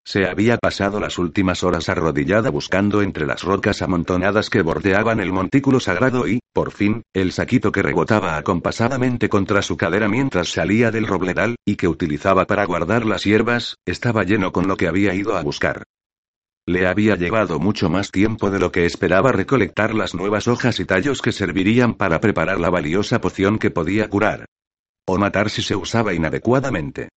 [0.06, 5.32] Se había pasado las últimas horas arrodillada buscando entre las rocas amontonadas que bordeaban el
[5.32, 10.92] montículo sagrado y, por fin, el saquito que rebotaba acompasadamente contra su cadera mientras salía
[10.92, 15.14] del robledal, y que utilizaba para guardar las hierbas, estaba lleno con lo que había
[15.14, 15.84] ido a buscar.
[16.66, 20.86] Le había llevado mucho más tiempo de lo que esperaba recolectar las nuevas hojas y
[20.86, 24.46] tallos que servirían para preparar la valiosa poción que podía curar.
[25.06, 27.10] O matar si se usaba inadecuadamente.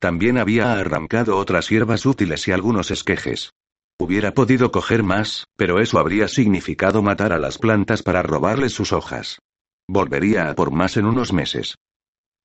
[0.00, 3.50] También había arrancado otras hierbas útiles y algunos esquejes.
[3.98, 8.92] Hubiera podido coger más, pero eso habría significado matar a las plantas para robarles sus
[8.92, 9.38] hojas.
[9.86, 11.76] Volvería a por más en unos meses.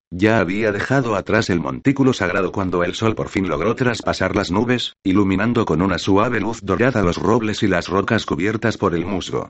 [0.10, 4.52] Ya había dejado atrás el montículo sagrado cuando el sol por fin logró traspasar las
[4.52, 9.06] nubes, iluminando con una suave luz dorada los robles y las rocas cubiertas por el
[9.06, 9.50] musgo.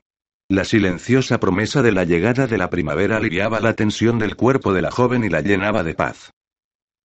[0.50, 4.82] La silenciosa promesa de la llegada de la primavera aliviaba la tensión del cuerpo de
[4.82, 6.32] la joven y la llenaba de paz.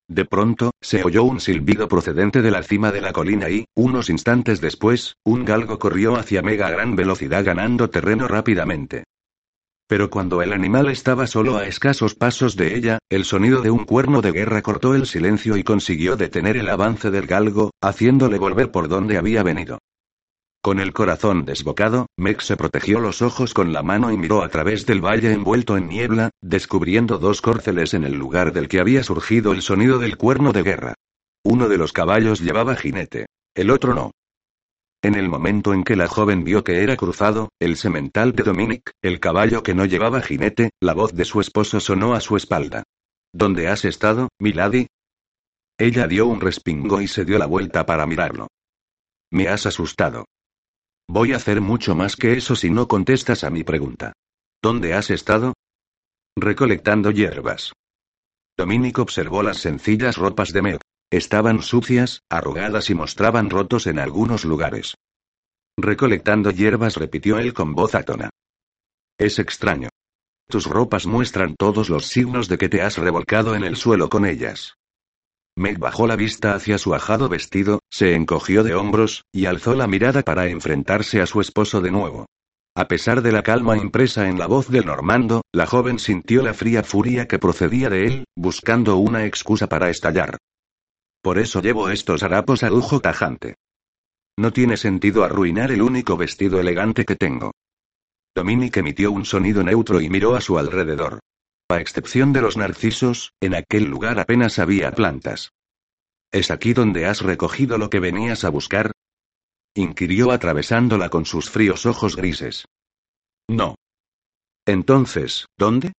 [0.09, 4.09] De pronto, se oyó un silbido procedente de la cima de la colina y, unos
[4.09, 9.03] instantes después, un galgo corrió hacia Mega a gran velocidad ganando terreno rápidamente.
[9.87, 13.85] Pero cuando el animal estaba solo a escasos pasos de ella, el sonido de un
[13.85, 18.71] cuerno de guerra cortó el silencio y consiguió detener el avance del galgo, haciéndole volver
[18.71, 19.79] por donde había venido.
[20.63, 24.47] Con el corazón desbocado, Meg se protegió los ojos con la mano y miró a
[24.47, 29.03] través del valle envuelto en niebla, descubriendo dos córceles en el lugar del que había
[29.03, 30.93] surgido el sonido del cuerno de guerra.
[31.43, 33.25] Uno de los caballos llevaba jinete.
[33.53, 34.11] El otro no.
[35.03, 38.91] En el momento en que la joven vio que era cruzado, el semental de Dominic,
[39.01, 42.83] el caballo que no llevaba jinete, la voz de su esposo sonó a su espalda.
[43.33, 44.87] ¿Dónde has estado, milady?
[45.77, 48.47] Ella dio un respingo y se dio la vuelta para mirarlo.
[49.29, 50.23] Me has asustado.
[51.09, 54.13] Voy a hacer mucho más que eso si no contestas a mi pregunta.
[54.61, 55.53] ¿Dónde has estado?
[56.37, 57.73] Recolectando hierbas.
[58.57, 60.79] Dominic observó las sencillas ropas de Meg.
[61.13, 64.95] Estaban sucias, arrugadas y mostraban rotos en algunos lugares.
[65.77, 68.31] Recolectando hierbas, repitió él con voz atona.
[69.19, 69.89] Es extraño.
[70.49, 74.25] Tus ropas muestran todos los signos de que te has revolcado en el suelo con
[74.25, 74.73] ellas.
[75.55, 79.85] Meg bajó la vista hacia su ajado vestido, se encogió de hombros, y alzó la
[79.85, 82.25] mirada para enfrentarse a su esposo de nuevo.
[82.75, 86.55] A pesar de la calma impresa en la voz del normando, la joven sintió la
[86.55, 90.39] fría furia que procedía de él, buscando una excusa para estallar.
[91.23, 93.55] Por eso llevo estos harapos a lujo tajante.
[94.37, 97.53] No tiene sentido arruinar el único vestido elegante que tengo.
[98.35, 101.19] Dominic emitió un sonido neutro y miró a su alrededor.
[101.69, 105.53] A excepción de los narcisos, en aquel lugar apenas había plantas.
[106.29, 108.91] ¿Es aquí donde has recogido lo que venías a buscar?
[109.75, 112.65] inquirió atravesándola con sus fríos ojos grises.
[113.47, 113.75] No.
[114.65, 115.93] Entonces, ¿dónde?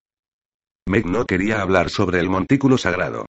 [0.87, 3.25] Meg no quería hablar sobre el montículo sagrado.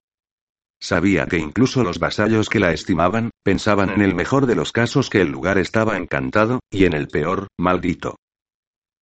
[0.80, 5.10] Sabía que incluso los vasallos que la estimaban, pensaban en el mejor de los casos
[5.10, 8.16] que el lugar estaba encantado, y en el peor, maldito.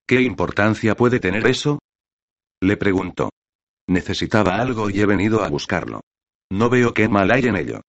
[0.06, 1.78] ¿Qué importancia puede tener eso?
[2.60, 3.30] Le preguntó.
[3.88, 6.00] Necesitaba algo y he venido a buscarlo.
[6.50, 7.80] No veo qué mal hay en ello.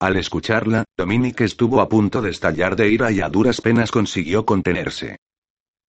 [0.00, 4.46] Al escucharla, Dominique estuvo a punto de estallar de ira y a duras penas consiguió
[4.46, 5.16] contenerse.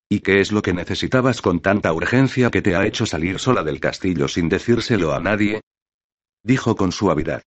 [0.10, 3.64] ¿Y qué es lo que necesitabas con tanta urgencia que te ha hecho salir sola
[3.64, 5.62] del castillo sin decírselo a nadie?
[6.43, 7.43] Dijo con suavidad.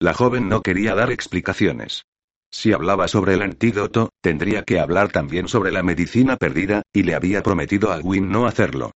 [0.00, 2.04] La joven no quería dar explicaciones.
[2.50, 7.14] Si hablaba sobre el antídoto, tendría que hablar también sobre la medicina perdida, y le
[7.14, 8.92] había prometido a Gwyn no hacerlo.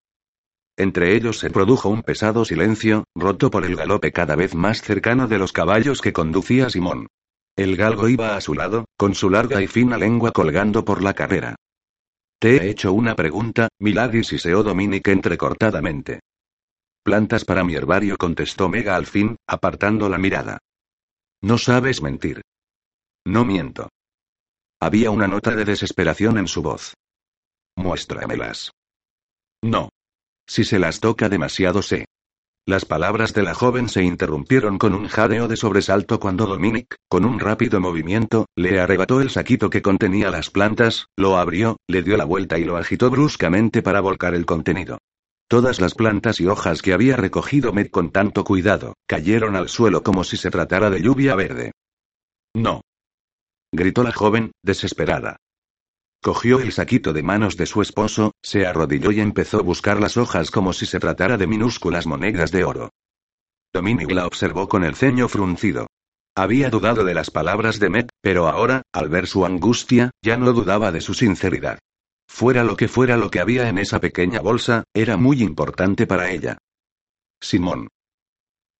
[0.77, 5.27] Entre ellos se produjo un pesado silencio, roto por el galope cada vez más cercano
[5.27, 7.07] de los caballos que conducía Simón.
[7.57, 11.13] El galgo iba a su lado, con su larga y fina lengua colgando por la
[11.13, 11.55] carrera.
[12.39, 16.21] Te he hecho una pregunta, Milady siseó Dominic entrecortadamente.
[17.03, 20.59] Plantas para mi herbario, contestó Mega al fin, apartando la mirada.
[21.41, 22.41] No sabes mentir.
[23.25, 23.89] No miento.
[24.81, 26.93] Había una nota de desesperación en su voz.
[27.75, 28.71] Muéstramelas.
[29.61, 29.89] No.
[30.47, 32.05] Si se las toca demasiado sé.
[32.65, 37.25] Las palabras de la joven se interrumpieron con un jadeo de sobresalto cuando Dominic, con
[37.25, 42.15] un rápido movimiento, le arrebató el saquito que contenía las plantas, lo abrió, le dio
[42.15, 44.99] la vuelta y lo agitó bruscamente para volcar el contenido.
[45.49, 50.03] Todas las plantas y hojas que había recogido Med con tanto cuidado, cayeron al suelo
[50.03, 51.71] como si se tratara de lluvia verde.
[52.53, 52.81] No.
[53.71, 55.37] Gritó la joven, desesperada.
[56.21, 60.17] Cogió el saquito de manos de su esposo, se arrodilló y empezó a buscar las
[60.17, 62.91] hojas como si se tratara de minúsculas monedas de oro.
[63.73, 65.87] Dominic la observó con el ceño fruncido.
[66.35, 70.53] Había dudado de las palabras de Met, pero ahora, al ver su angustia, ya no
[70.53, 71.79] dudaba de su sinceridad.
[72.29, 76.31] Fuera lo que fuera lo que había en esa pequeña bolsa, era muy importante para
[76.31, 76.57] ella.
[77.41, 77.89] Simón.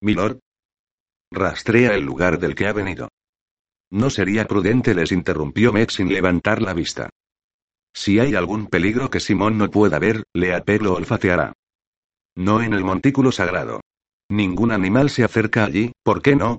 [0.00, 0.38] Milord.
[1.30, 3.08] Rastrea el lugar del que ha venido.
[3.90, 7.10] No sería prudente, les interrumpió Meg sin levantar la vista.
[7.92, 11.52] Si hay algún peligro que Simón no pueda ver, Leapé lo olfateará.
[12.36, 13.80] No en el montículo sagrado.
[14.30, 16.58] Ningún animal se acerca allí, ¿por qué no?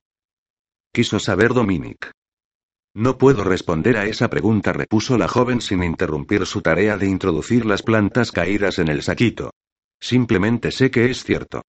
[0.94, 2.12] Quiso saber Dominic.
[2.94, 7.66] No puedo responder a esa pregunta, repuso la joven sin interrumpir su tarea de introducir
[7.66, 9.52] las plantas caídas en el saquito.
[10.02, 11.62] Simplemente sé que es cierto.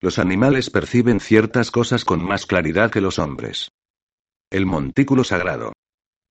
[0.00, 3.70] Los animales perciben ciertas cosas con más claridad que los hombres.
[4.50, 5.74] El montículo sagrado.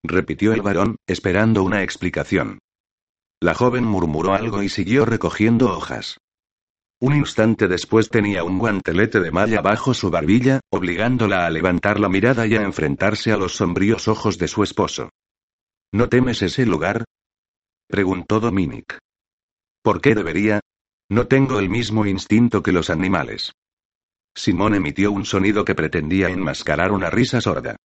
[0.03, 2.57] Repitió el varón, esperando una explicación.
[3.39, 6.17] La joven murmuró algo y siguió recogiendo hojas.
[7.01, 12.09] Un instante después tenía un guantelete de malla bajo su barbilla, obligándola a levantar la
[12.09, 15.09] mirada y a enfrentarse a los sombríos ojos de su esposo.
[15.93, 17.05] ¿No temes ese lugar?
[17.87, 18.99] preguntó Dominic.
[19.81, 20.59] ¿Por qué debería?
[21.09, 23.53] No tengo el mismo instinto que los animales.
[24.35, 27.77] Simón emitió un sonido que pretendía enmascarar una risa sorda.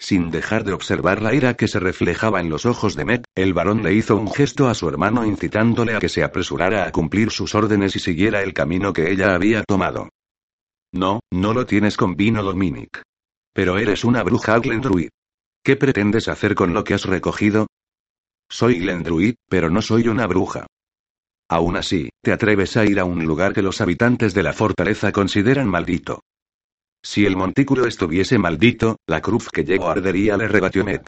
[0.00, 3.52] Sin dejar de observar la ira que se reflejaba en los ojos de Met, el
[3.52, 7.30] varón le hizo un gesto a su hermano incitándole a que se apresurara a cumplir
[7.30, 10.08] sus órdenes y siguiera el camino que ella había tomado.
[10.92, 13.02] No, no lo tienes con vino, Dominic.
[13.52, 15.08] Pero eres una bruja Glendruid.
[15.64, 17.66] ¿Qué pretendes hacer con lo que has recogido?
[18.48, 20.66] Soy Glendruid, pero no soy una bruja.
[21.50, 25.12] Aún así, te atreves a ir a un lugar que los habitantes de la fortaleza
[25.12, 26.20] consideran maldito.
[27.10, 31.00] Si el montículo estuviese maldito, la cruz que llevo ardería, le rebatió Ned.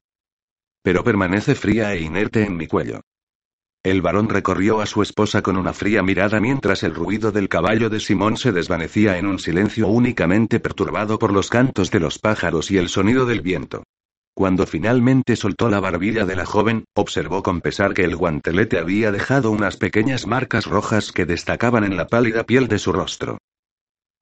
[0.82, 3.02] Pero permanece fría e inerte en mi cuello.
[3.82, 7.90] El varón recorrió a su esposa con una fría mirada mientras el ruido del caballo
[7.90, 12.70] de Simón se desvanecía en un silencio únicamente perturbado por los cantos de los pájaros
[12.70, 13.82] y el sonido del viento.
[14.32, 19.12] Cuando finalmente soltó la barbilla de la joven, observó con pesar que el guantelete había
[19.12, 23.36] dejado unas pequeñas marcas rojas que destacaban en la pálida piel de su rostro.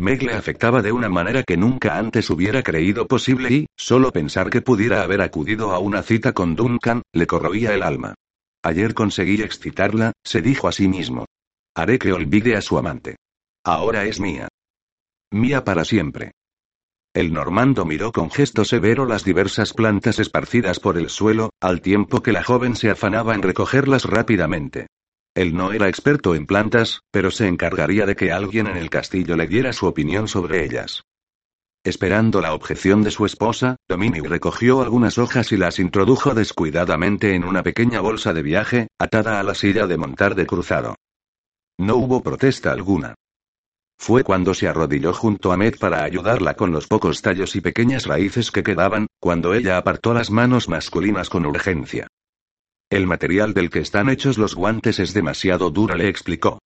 [0.00, 4.48] Meg le afectaba de una manera que nunca antes hubiera creído posible y, solo pensar
[4.48, 8.14] que pudiera haber acudido a una cita con Duncan, le corroía el alma.
[8.62, 11.26] Ayer conseguí excitarla, se dijo a sí mismo.
[11.74, 13.16] Haré que olvide a su amante.
[13.64, 14.48] Ahora es mía.
[15.32, 16.30] Mía para siempre.
[17.12, 22.22] El normando miró con gesto severo las diversas plantas esparcidas por el suelo, al tiempo
[22.22, 24.86] que la joven se afanaba en recogerlas rápidamente.
[25.38, 29.36] Él no era experto en plantas, pero se encargaría de que alguien en el castillo
[29.36, 31.04] le diera su opinión sobre ellas.
[31.84, 37.44] Esperando la objeción de su esposa, Dominic recogió algunas hojas y las introdujo descuidadamente en
[37.44, 40.96] una pequeña bolsa de viaje, atada a la silla de montar de cruzado.
[41.78, 43.14] No hubo protesta alguna.
[43.96, 48.06] Fue cuando se arrodilló junto a Med para ayudarla con los pocos tallos y pequeñas
[48.06, 52.08] raíces que quedaban, cuando ella apartó las manos masculinas con urgencia.
[52.90, 56.58] El material del que están hechos los guantes es demasiado duro, le explicó.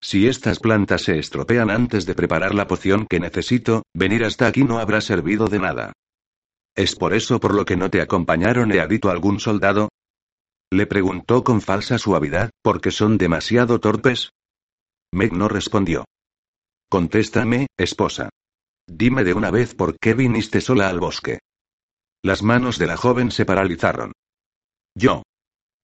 [0.00, 4.62] Si estas plantas se estropean antes de preparar la poción que necesito, venir hasta aquí
[4.62, 5.92] no habrá servido de nada.
[6.76, 9.88] ¿Es por eso por lo que no te acompañaron Eadito algún soldado?
[10.70, 14.30] Le preguntó con falsa suavidad, ¿porque son demasiado torpes?
[15.12, 16.04] Meg no respondió.
[16.90, 18.28] Contéstame, esposa.
[18.86, 21.40] Dime de una vez por qué viniste sola al bosque.
[22.22, 24.12] Las manos de la joven se paralizaron.
[24.94, 25.22] Yo.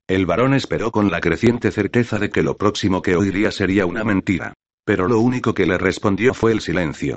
[0.06, 4.04] El varón esperó con la creciente certeza de que lo próximo que oiría sería una
[4.04, 4.52] mentira.
[4.84, 7.16] Pero lo único que le respondió fue el silencio.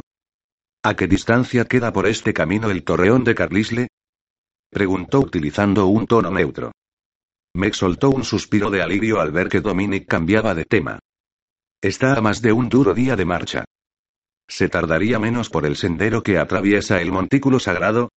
[0.84, 3.88] ¿A qué distancia queda por este camino el torreón de Carlisle?
[4.70, 6.72] Preguntó utilizando un tono neutro.
[7.56, 11.00] Meg soltó un suspiro de alivio al ver que Dominic cambiaba de tema.
[11.82, 13.66] Está a más de un duro día de marcha.
[14.48, 18.10] ¿Se tardaría menos por el sendero que atraviesa el montículo sagrado?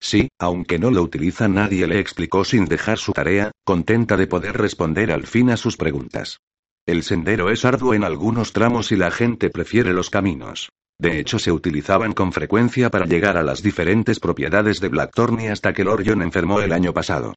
[0.00, 4.56] Sí, aunque no lo utiliza nadie le explicó sin dejar su tarea, contenta de poder
[4.56, 6.38] responder al fin a sus preguntas.
[6.86, 10.70] El sendero es arduo en algunos tramos y la gente prefiere los caminos.
[10.98, 15.72] De hecho, se utilizaban con frecuencia para llegar a las diferentes propiedades de Blackthorne hasta
[15.72, 17.34] que Lorion enfermó el año pasado.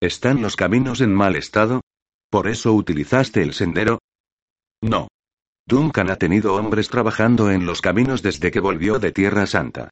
[0.00, 1.82] ¿Están los caminos en mal estado?
[2.30, 3.98] ¿Por eso utilizaste el sendero?
[4.80, 5.08] No.
[5.66, 9.90] Duncan ha tenido hombres trabajando en los caminos desde que volvió de Tierra Santa.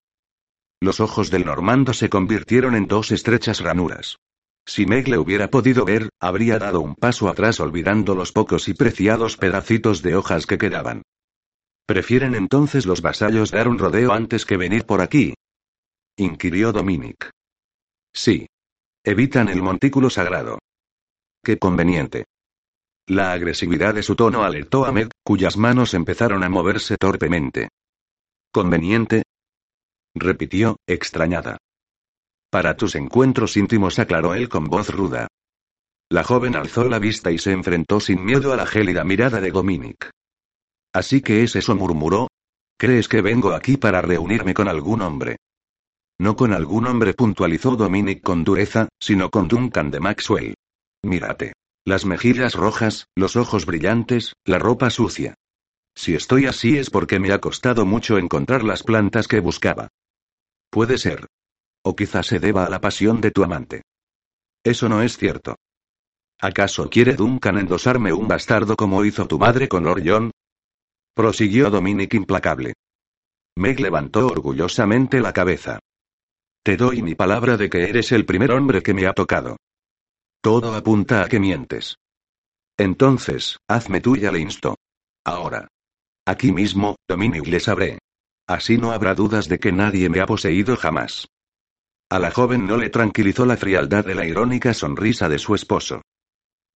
[0.80, 4.18] Los ojos del normando se convirtieron en dos estrechas ranuras.
[4.66, 8.74] Si Meg le hubiera podido ver, habría dado un paso atrás olvidando los pocos y
[8.74, 11.02] preciados pedacitos de hojas que quedaban.
[11.86, 15.34] ¿Prefieren entonces los vasallos dar un rodeo antes que venir por aquí?
[16.16, 17.30] inquirió Dominic.
[18.12, 18.46] Sí.
[19.04, 20.58] Evitan el montículo sagrado.
[21.42, 22.26] Qué conveniente.
[23.06, 27.70] La agresividad de su tono alertó a Meg, cuyas manos empezaron a moverse torpemente.
[28.52, 29.22] ¿Conveniente?
[30.20, 31.58] Repitió, extrañada.
[32.50, 35.28] Para tus encuentros íntimos, aclaró él con voz ruda.
[36.10, 39.50] La joven alzó la vista y se enfrentó sin miedo a la gélida mirada de
[39.50, 40.10] Dominic.
[40.94, 42.28] Así que es eso, murmuró.
[42.78, 45.36] ¿Crees que vengo aquí para reunirme con algún hombre?
[46.18, 50.54] No con algún hombre, puntualizó Dominic con dureza, sino con Duncan de Maxwell.
[51.02, 51.52] Mírate.
[51.84, 55.34] Las mejillas rojas, los ojos brillantes, la ropa sucia.
[55.94, 59.88] Si estoy así es porque me ha costado mucho encontrar las plantas que buscaba.
[60.70, 61.26] Puede ser.
[61.84, 63.82] O quizás se deba a la pasión de tu amante.
[64.64, 65.56] Eso no es cierto.
[66.40, 70.30] ¿Acaso quiere Duncan endosarme un bastardo como hizo tu madre con Lord John?
[71.14, 72.74] Prosiguió Dominic implacable.
[73.56, 75.80] Meg levantó orgullosamente la cabeza.
[76.62, 79.56] Te doy mi palabra de que eres el primer hombre que me ha tocado.
[80.40, 81.96] Todo apunta a que mientes.
[82.76, 84.76] Entonces, hazme tuya, le instó.
[85.24, 85.66] Ahora.
[86.24, 87.97] Aquí mismo, Dominic le sabré.
[88.48, 91.28] Así no habrá dudas de que nadie me ha poseído jamás.
[92.10, 96.00] A la joven no le tranquilizó la frialdad de la irónica sonrisa de su esposo.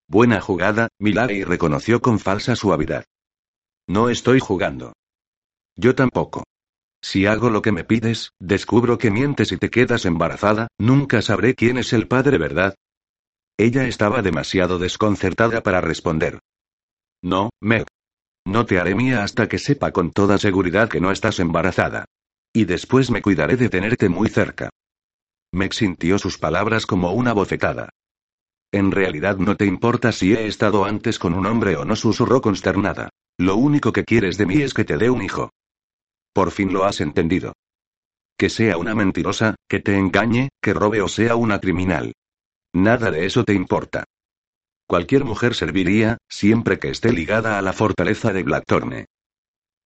[0.06, 3.06] Buena jugada, Milady reconoció con falsa suavidad.
[3.88, 4.92] No estoy jugando.
[5.74, 6.44] Yo tampoco.
[7.00, 11.54] Si hago lo que me pides, descubro que mientes y te quedas embarazada, nunca sabré
[11.54, 12.74] quién es el padre, ¿verdad?
[13.56, 16.38] Ella estaba demasiado desconcertada para responder.
[17.22, 17.86] No, Meg.
[18.44, 22.04] No te haré mía hasta que sepa con toda seguridad que no estás embarazada.
[22.52, 24.70] Y después me cuidaré de tenerte muy cerca.
[25.52, 27.90] Meg sintió sus palabras como una bofetada.
[28.72, 32.40] En realidad no te importa si he estado antes con un hombre o no, susurró
[32.40, 33.10] consternada.
[33.38, 35.50] Lo único que quieres de mí es que te dé un hijo.
[36.32, 37.52] Por fin lo has entendido.
[38.38, 42.14] Que sea una mentirosa, que te engañe, que robe o sea una criminal.
[42.74, 44.04] Nada de eso te importa.
[44.92, 49.06] Cualquier mujer serviría, siempre que esté ligada a la fortaleza de Blackthorne.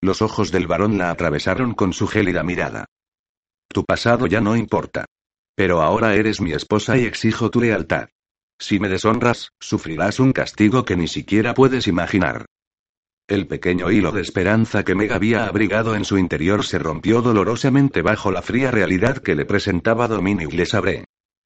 [0.03, 2.87] Los ojos del varón la atravesaron con su gélida mirada.
[3.69, 5.05] Tu pasado ya no importa.
[5.55, 8.09] Pero ahora eres mi esposa y exijo tu lealtad.
[8.59, 12.47] Si me deshonras, sufrirás un castigo que ni siquiera puedes imaginar.
[13.29, 18.03] El pequeño hilo de esperanza que Meg había abrigado en su interior se rompió dolorosamente
[18.03, 21.05] bajo la fría realidad que le presentaba Dominic Lesabre.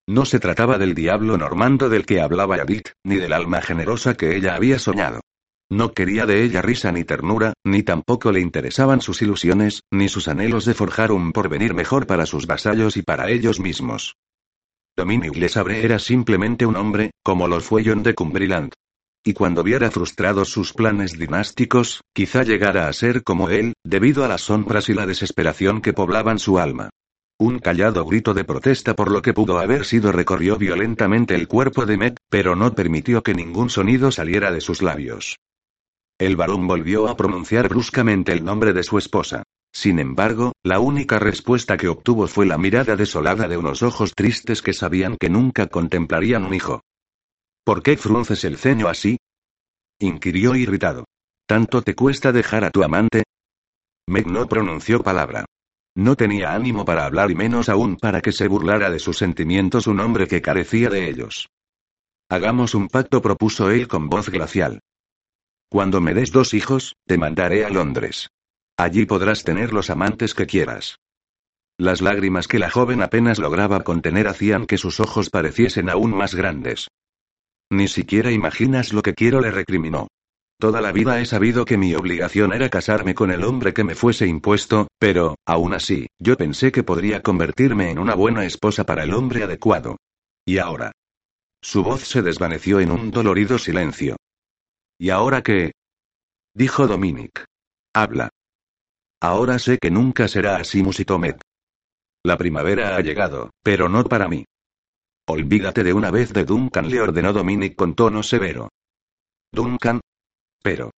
[0.08, 4.36] No se trataba del diablo normando del que hablaba Edith, ni del alma generosa que
[4.36, 5.20] ella había soñado.
[5.70, 10.26] No quería de ella risa ni ternura, ni tampoco le interesaban sus ilusiones, ni sus
[10.26, 14.16] anhelos de forjar un porvenir mejor para sus vasallos y para ellos mismos.
[14.96, 18.72] Dominic Lesabre era simplemente un hombre, como los fue John de Cumbriland.
[19.24, 24.28] Y cuando viera frustrados sus planes dinásticos, quizá llegara a ser como él, debido a
[24.28, 26.90] las sombras y la desesperación que poblaban su alma.
[27.40, 31.86] Un callado grito de protesta por lo que pudo haber sido recorrió violentamente el cuerpo
[31.86, 35.38] de Meg, pero no permitió que ningún sonido saliera de sus labios.
[36.18, 39.42] El varón volvió a pronunciar bruscamente el nombre de su esposa.
[39.72, 44.60] Sin embargo, la única respuesta que obtuvo fue la mirada desolada de unos ojos tristes
[44.60, 46.82] que sabían que nunca contemplarían un hijo.
[47.64, 49.16] ¿Por qué frunces el ceño así?
[49.98, 51.06] inquirió irritado.
[51.46, 53.22] ¿Tanto te cuesta dejar a tu amante?
[54.08, 55.46] Meg no pronunció palabra.
[56.00, 59.86] No tenía ánimo para hablar y menos aún para que se burlara de sus sentimientos
[59.86, 61.50] un hombre que carecía de ellos.
[62.30, 64.80] Hagamos un pacto, propuso él con voz glacial.
[65.68, 68.30] Cuando me des dos hijos, te mandaré a Londres.
[68.78, 70.96] Allí podrás tener los amantes que quieras.
[71.76, 76.34] Las lágrimas que la joven apenas lograba contener hacían que sus ojos pareciesen aún más
[76.34, 76.88] grandes.
[77.68, 80.08] Ni siquiera imaginas lo que quiero, le recriminó.
[80.60, 83.94] Toda la vida he sabido que mi obligación era casarme con el hombre que me
[83.94, 89.04] fuese impuesto, pero, aún así, yo pensé que podría convertirme en una buena esposa para
[89.04, 89.96] el hombre adecuado.
[90.44, 90.92] ¿Y ahora?
[91.62, 94.16] Su voz se desvaneció en un dolorido silencio.
[94.98, 95.72] ¿Y ahora qué?
[96.54, 97.46] dijo Dominic.
[97.94, 98.28] Habla.
[99.22, 101.18] Ahora sé que nunca será así, musitó
[102.22, 104.44] La primavera ha llegado, pero no para mí.
[105.26, 108.68] Olvídate de una vez de Duncan, le ordenó Dominic con tono severo.
[109.52, 110.00] Duncan.
[110.62, 110.90] Pero.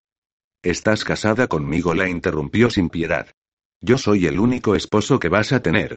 [0.62, 3.32] Estás casada conmigo, la interrumpió sin piedad.
[3.80, 5.96] Yo soy el único esposo que vas a tener.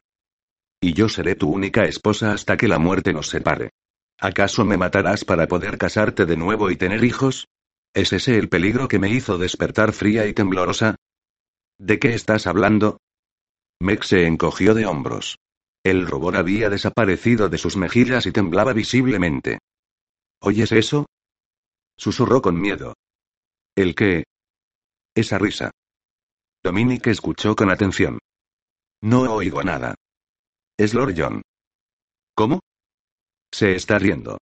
[0.82, 3.70] Y yo seré tu única esposa hasta que la muerte nos separe.
[4.20, 7.48] ¿Acaso me matarás para poder casarte de nuevo y tener hijos?
[7.94, 10.96] ¿Es ese el peligro que me hizo despertar fría y temblorosa?
[11.78, 12.98] ¿De qué estás hablando?
[13.80, 15.38] Meg se encogió de hombros.
[15.84, 19.60] El rubor había desaparecido de sus mejillas y temblaba visiblemente.
[20.40, 21.06] ¿Oyes eso?
[21.98, 22.96] Susurró con miedo.
[23.76, 24.24] ¿El qué?
[25.16, 25.72] Esa risa.
[26.64, 28.20] Dominic escuchó con atención.
[29.02, 29.96] No oigo nada.
[30.78, 31.42] Es Lord John.
[32.36, 32.62] ¿Cómo?
[33.54, 34.38] Se está riendo.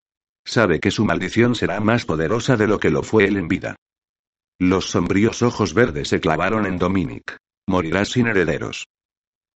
[0.45, 3.75] Sabe que su maldición será más poderosa de lo que lo fue él en vida.
[4.59, 7.37] Los sombríos ojos verdes se clavaron en Dominic.
[7.67, 8.85] Morirás sin herederos.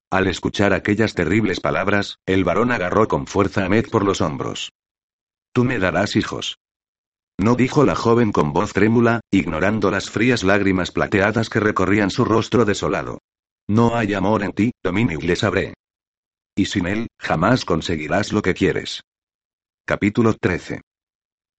[0.10, 4.72] Al escuchar aquellas terribles palabras, el varón agarró con fuerza a Med por los hombros.
[5.54, 6.58] Tú me darás hijos.
[7.40, 12.26] No dijo la joven con voz trémula, ignorando las frías lágrimas plateadas que recorrían su
[12.26, 13.20] rostro desolado.
[13.68, 15.74] No hay amor en ti, Dominic le sabré.
[16.56, 19.02] Y sin él, jamás conseguirás lo que quieres.
[19.86, 20.82] Capítulo 13.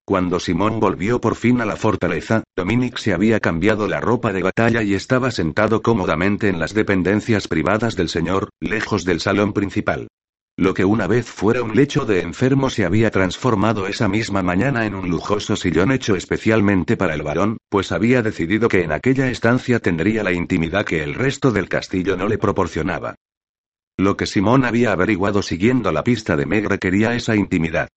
[0.04, 4.42] Cuando Simón volvió por fin a la fortaleza, Dominic se había cambiado la ropa de
[4.42, 10.08] batalla y estaba sentado cómodamente en las dependencias privadas del señor, lejos del salón principal.
[10.58, 14.86] Lo que una vez fuera un lecho de enfermo se había transformado esa misma mañana
[14.86, 19.30] en un lujoso sillón hecho especialmente para el varón, pues había decidido que en aquella
[19.30, 23.14] estancia tendría la intimidad que el resto del castillo no le proporcionaba.
[23.96, 27.88] Lo que Simón había averiguado siguiendo la pista de Meg requería esa intimidad.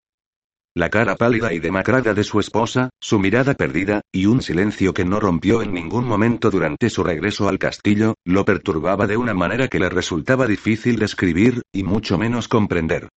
[0.74, 5.04] La cara pálida y demacrada de su esposa, su mirada perdida, y un silencio que
[5.04, 9.68] no rompió en ningún momento durante su regreso al castillo, lo perturbaba de una manera
[9.68, 13.10] que le resultaba difícil describir, y mucho menos comprender.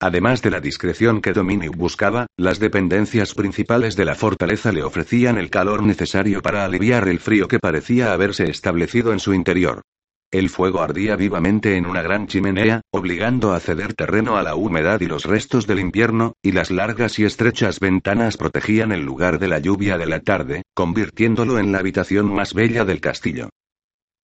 [0.00, 5.36] Además de la discreción que Dominic buscaba, las dependencias principales de la fortaleza le ofrecían
[5.36, 9.82] el calor necesario para aliviar el frío que parecía haberse establecido en su interior.
[10.32, 15.00] El fuego ardía vivamente en una gran chimenea, obligando a ceder terreno a la humedad
[15.00, 19.48] y los restos del invierno, y las largas y estrechas ventanas protegían el lugar de
[19.48, 23.50] la lluvia de la tarde, convirtiéndolo en la habitación más bella del castillo.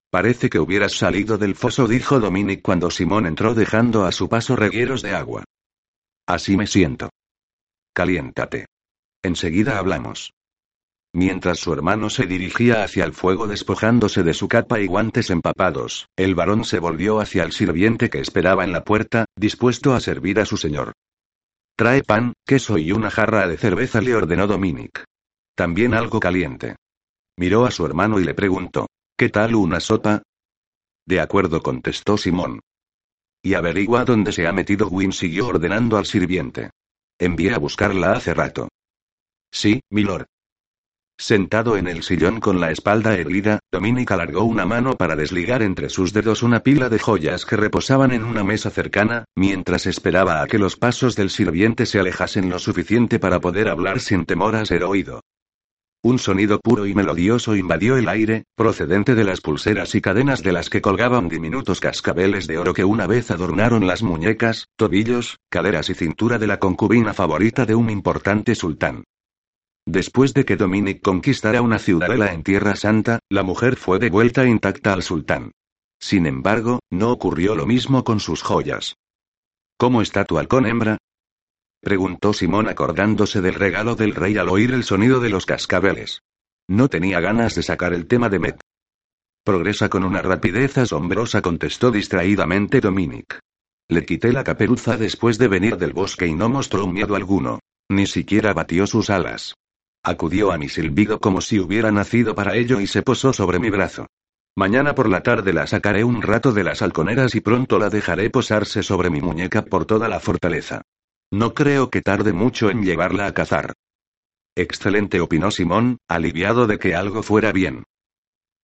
[0.09, 4.55] Parece que hubieras salido del foso, dijo Dominic cuando Simón entró dejando a su paso
[4.55, 5.43] regueros de agua.
[6.25, 7.09] Así me siento.
[7.93, 8.67] Caliéntate.
[9.23, 10.36] Enseguida hablamos.
[11.17, 16.09] Mientras su hermano se dirigía hacia el fuego despojándose de su capa y guantes empapados,
[16.15, 20.39] el varón se volvió hacia el sirviente que esperaba en la puerta, dispuesto a servir
[20.39, 20.93] a su señor.
[21.75, 25.05] Trae pan, queso y una jarra de cerveza, le ordenó Dominic.
[25.55, 26.75] También algo caliente.
[27.35, 28.85] Miró a su hermano y le preguntó,
[29.17, 30.21] ¿qué tal una sopa?
[31.07, 32.59] De acuerdo, contestó Simón.
[33.41, 36.69] Y averigua dónde se ha metido Win, siguió ordenando al sirviente.
[37.17, 38.69] Envié a buscarla hace rato.
[39.51, 40.27] Sí, milord.
[41.19, 45.89] Sentado en el sillón con la espalda herida, Dominic alargó una mano para desligar entre
[45.89, 50.47] sus dedos una pila de joyas que reposaban en una mesa cercana, mientras esperaba a
[50.47, 54.63] que los pasos del sirviente se alejasen lo suficiente para poder hablar sin temor a
[54.65, 55.21] ser oído.
[56.03, 60.51] Un sonido puro y melodioso invadió el aire, procedente de las pulseras y cadenas de
[60.51, 65.89] las que colgaban diminutos cascabeles de oro que una vez adornaron las muñecas, tobillos, caderas
[65.89, 69.03] y cintura de la concubina favorita de un importante sultán.
[69.87, 74.91] Después de que Dominic conquistara una ciudadela en Tierra Santa, la mujer fue devuelta intacta
[74.91, 75.51] al sultán.
[75.97, 78.97] Sin embargo, no ocurrió lo mismo con sus joyas.
[79.77, 80.97] ¿Cómo está tu halcón hembra?
[81.79, 86.19] preguntó Simón acordándose del regalo del rey al oír el sonido de los cascabeles.
[86.67, 88.59] No tenía ganas de sacar el tema de Met.
[89.45, 93.39] Progresa con una rapidez asombrosa, contestó distraídamente Dominic.
[93.87, 97.59] Le quité la caperuza después de venir del bosque y no mostró miedo alguno.
[97.89, 99.53] Ni siquiera batió sus alas.
[100.07, 103.69] Acudió a mi silbido como si hubiera nacido para ello y se posó sobre mi
[103.69, 104.07] brazo.
[104.55, 108.29] Mañana por la tarde la sacaré un rato de las halconeras y pronto la dejaré
[108.29, 110.81] posarse sobre mi muñeca por toda la fortaleza.
[111.29, 113.73] No creo que tarde mucho en llevarla a cazar.
[114.55, 117.83] Excelente, opinó Simón, aliviado de que algo fuera bien.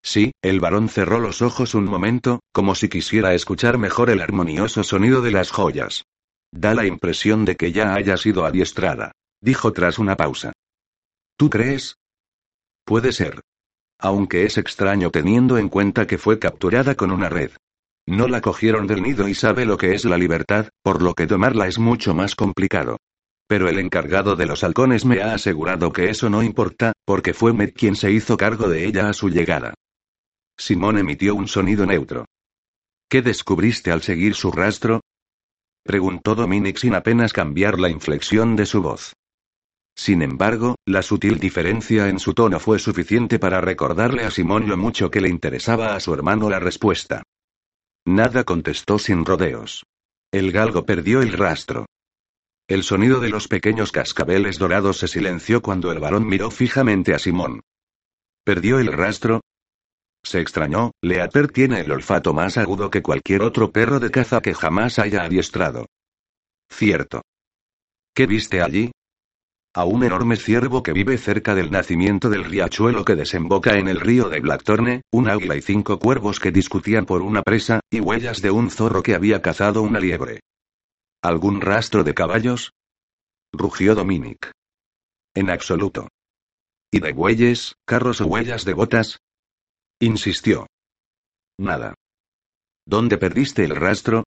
[0.01, 4.85] Sí, el varón cerró los ojos un momento, como si quisiera escuchar mejor el armonioso
[4.85, 6.05] sonido de las joyas.
[6.53, 10.52] Da la impresión de que ya haya sido adiestrada, dijo tras una pausa.
[11.37, 11.97] ¿Tú crees?
[12.85, 13.41] Puede ser.
[13.99, 17.51] Aunque es extraño teniendo en cuenta que fue capturada con una red.
[18.05, 21.25] No la cogieron del nido y sabe lo que es la libertad, por lo que
[21.25, 22.97] tomarla es mucho más complicado.
[23.47, 27.53] Pero el encargado de los halcones me ha asegurado que eso no importa, porque fue
[27.53, 29.73] Med quien se hizo cargo de ella a su llegada.
[30.57, 32.25] Simón emitió un sonido neutro.
[33.09, 35.01] ¿Qué descubriste al seguir su rastro?
[35.83, 39.13] Preguntó Dominic sin apenas cambiar la inflexión de su voz.
[39.95, 44.75] Sin embargo, la sutil diferencia en su tono fue suficiente para recordarle a Simón lo
[44.75, 47.23] mucho que le interesaba a su hermano la respuesta.
[48.05, 49.85] Nada contestó sin rodeos.
[50.31, 51.85] El galgo perdió el rastro.
[52.67, 57.19] El sonido de los pequeños cascabeles dorados se silenció cuando el varón miró fijamente a
[57.19, 57.61] Simón.
[58.43, 59.41] ¿Perdió el rastro?
[60.23, 64.53] Se extrañó, Leaper tiene el olfato más agudo que cualquier otro perro de caza que
[64.53, 65.85] jamás haya adiestrado.
[66.69, 67.21] Cierto.
[68.15, 68.91] ¿Qué viste allí?
[69.75, 73.99] A un enorme ciervo que vive cerca del nacimiento del riachuelo que desemboca en el
[73.99, 78.41] río de Blackthorne, un águila y cinco cuervos que discutían por una presa, y huellas
[78.43, 80.41] de un zorro que había cazado una liebre.
[81.23, 82.71] ¿Algún rastro de caballos?
[83.51, 84.51] rugió Dominic.
[85.33, 86.07] En absoluto.
[86.91, 89.17] ¿Y de bueyes, carros o huellas de botas?
[89.99, 90.67] insistió.
[91.57, 91.95] Nada.
[92.85, 94.23] ¿Dónde perdiste el rastro?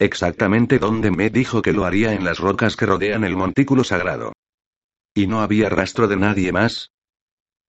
[0.00, 4.32] Exactamente donde me dijo que lo haría en las rocas que rodean el montículo sagrado.
[5.16, 6.90] ¿Y no había rastro de nadie más?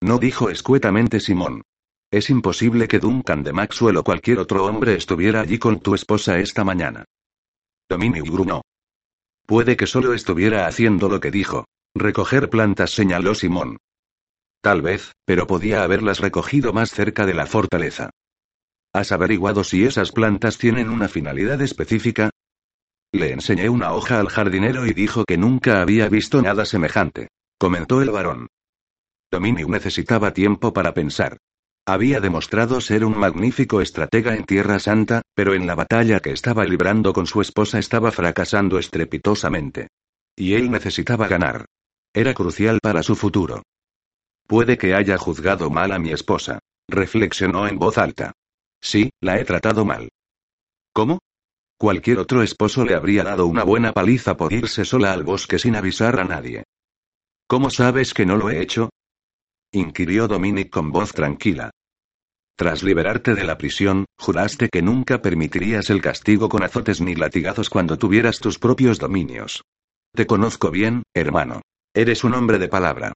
[0.03, 1.63] No dijo escuetamente Simón.
[2.11, 6.41] Es imposible que Duncan de Maxwell o cualquier otro hombre estuviera allí con tu esposa
[6.41, 7.05] esta mañana.
[7.89, 8.63] Dominic gruñó.
[9.47, 11.67] Puede que solo estuviera haciendo lo que dijo.
[11.95, 13.77] Recoger plantas, señaló Simón.
[14.61, 18.11] Tal vez, pero podía haberlas recogido más cerca de la fortaleza.
[18.93, 22.31] ¿Has averiguado si esas plantas tienen una finalidad específica?
[23.17, 27.29] Le enseñé una hoja al jardinero y dijo que nunca había visto nada semejante.
[27.59, 28.49] Comentó el varón.
[29.31, 31.39] Dominic necesitaba tiempo para pensar.
[31.87, 36.67] Había demostrado ser un magnífico estratega en Tierra Santa, pero en la batalla que estaba
[36.67, 39.89] librando con su esposa estaba fracasando estrepitosamente.
[40.37, 41.65] Y él necesitaba ganar.
[42.13, 43.63] Era crucial para su futuro.
[44.47, 46.59] Puede que haya juzgado mal a mi esposa.
[46.87, 48.33] Reflexionó en voz alta.
[48.79, 50.11] Sí, la he tratado mal.
[50.93, 51.21] ¿Cómo?
[51.79, 55.77] Cualquier otro esposo le habría dado una buena paliza por irse sola al bosque sin
[55.77, 56.65] avisar a nadie.
[57.47, 58.91] ¿Cómo sabes que no lo he hecho?
[59.73, 61.71] inquirió Dominic con voz tranquila.
[62.57, 67.69] Tras liberarte de la prisión, juraste que nunca permitirías el castigo con azotes ni latigazos
[67.69, 69.63] cuando tuvieras tus propios dominios.
[70.15, 71.61] Te conozco bien, hermano.
[71.93, 73.13] Eres un hombre de palabra.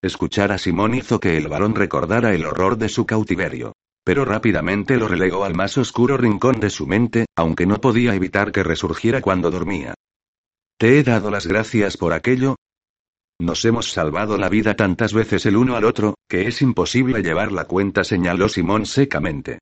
[0.00, 3.72] Escuchar a Simón hizo que el varón recordara el horror de su cautiverio.
[4.04, 8.52] Pero rápidamente lo relegó al más oscuro rincón de su mente, aunque no podía evitar
[8.52, 9.94] que resurgiera cuando dormía.
[10.78, 12.56] Te he dado las gracias por aquello,
[13.42, 17.50] nos hemos salvado la vida tantas veces el uno al otro, que es imposible llevar
[17.50, 19.58] la cuenta, señaló Simón secamente.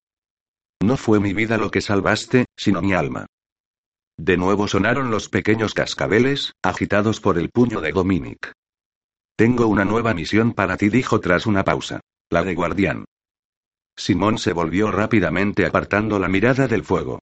[0.83, 3.25] No fue mi vida lo que salvaste, sino mi alma.
[4.19, 8.53] De nuevo sonaron los pequeños cascabeles, agitados por el puño de Dominic.
[9.35, 12.01] Tengo una nueva misión para ti, dijo tras una pausa.
[12.29, 13.07] La de guardián.
[14.01, 17.19] Simón se volvió rápidamente apartando la mirada del fuego.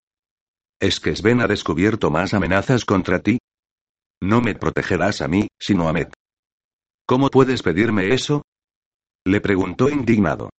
[0.80, 3.40] ¿Es que Sven ha descubierto más amenazas contra ti?
[4.22, 6.14] No me protegerás a mí, sino a Met.
[7.04, 8.42] ¿Cómo puedes pedirme eso?
[9.26, 10.50] Le preguntó indignado.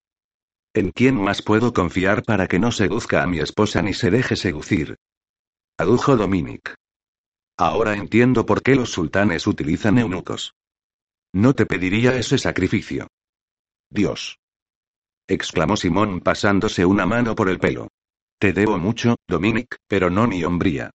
[0.74, 4.36] ¿En quién más puedo confiar para que no seduzca a mi esposa ni se deje
[4.36, 4.98] seducir?
[5.78, 6.76] Adujo Dominic.
[7.58, 10.54] Ahora entiendo por qué los sultanes utilizan eunucos.
[11.34, 13.08] No te pediría ese sacrificio.
[13.90, 14.38] Dios.
[15.30, 17.88] Exclamó Simón pasándose una mano por el pelo.
[18.40, 20.92] Te debo mucho, Dominic, pero no mi hombría.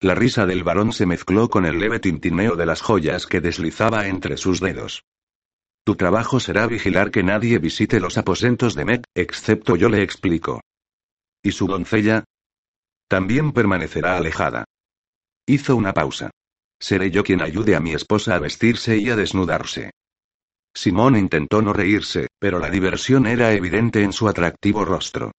[0.00, 4.06] La risa del varón se mezcló con el leve tintineo de las joyas que deslizaba
[4.08, 5.02] entre sus dedos.
[5.84, 10.60] Tu trabajo será vigilar que nadie visite los aposentos de Meg, excepto yo le explico.
[11.42, 12.24] ¿Y su doncella?
[13.08, 14.64] También permanecerá alejada.
[15.46, 16.30] Hizo una pausa.
[16.78, 19.92] Seré yo quien ayude a mi esposa a vestirse y a desnudarse.
[20.76, 25.32] Simón intentó no reírse, pero la diversión era evidente en su atractivo rostro.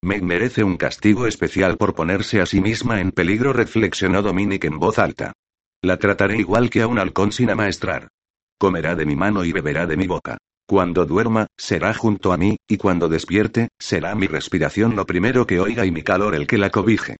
[0.00, 4.78] Meg merece un castigo especial por ponerse a sí misma en peligro, reflexionó Dominic en
[4.78, 5.34] voz alta.
[5.82, 8.08] La trataré igual que a un halcón sin amaestrar.
[8.56, 10.38] Comerá de mi mano y beberá de mi boca.
[10.66, 15.60] Cuando duerma, será junto a mí, y cuando despierte, será mi respiración lo primero que
[15.60, 17.18] oiga y mi calor el que la cobije.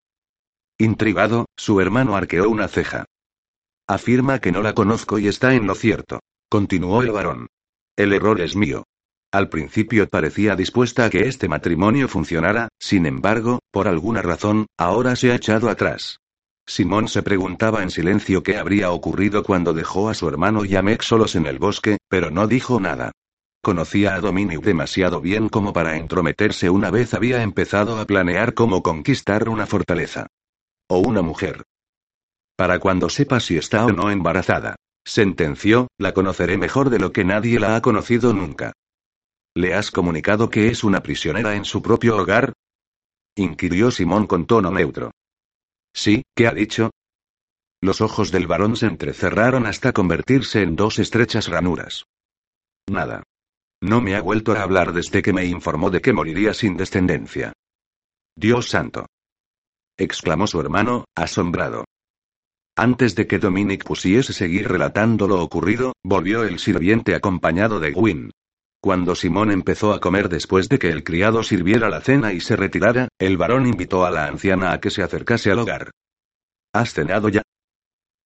[0.79, 3.05] Intrigado, su hermano arqueó una ceja.
[3.87, 6.21] Afirma que no la conozco y está en lo cierto.
[6.55, 7.49] Continuó el varón.
[7.97, 8.85] El error es mío.
[9.33, 15.17] Al principio parecía dispuesta a que este matrimonio funcionara, sin embargo, por alguna razón, ahora
[15.17, 16.21] se ha echado atrás.
[16.65, 20.83] Simón se preguntaba en silencio qué habría ocurrido cuando dejó a su hermano y a
[20.83, 23.11] Meg solos en el bosque, pero no dijo nada.
[23.61, 28.81] Conocía a Dominic demasiado bien como para entrometerse una vez había empezado a planear cómo
[28.81, 30.29] conquistar una fortaleza.
[30.89, 31.65] O una mujer.
[32.57, 34.77] Para cuando sepa si está o no embarazada.
[35.07, 38.73] Sentenció, la conoceré mejor de lo que nadie la ha conocido nunca.
[39.55, 42.55] ¿Le has comunicado que es una prisionera en su propio hogar?
[43.37, 45.11] inquirió Simón con tono neutro.
[45.93, 46.91] Sí, ¿qué ha dicho?
[47.81, 52.05] Los ojos del varón se entrecerraron hasta convertirse en dos estrechas ranuras.
[52.87, 53.23] Nada.
[53.83, 57.53] No me ha vuelto a hablar desde que me informó de que moriría sin descendencia.
[58.35, 59.07] Dios santo.
[59.99, 61.85] exclamó su hermano, asombrado.
[62.77, 68.33] Antes de que Dominic pusiese seguir relatando lo ocurrido, volvió el sirviente acompañado de Gwyn.
[68.81, 72.57] Cuando Simón empezó a comer después de que el criado sirviera la cena y se
[72.57, 75.93] retirara, el varón invitó a la anciana a que se acercase al hogar.
[76.73, 77.43] ¿Has cenado ya?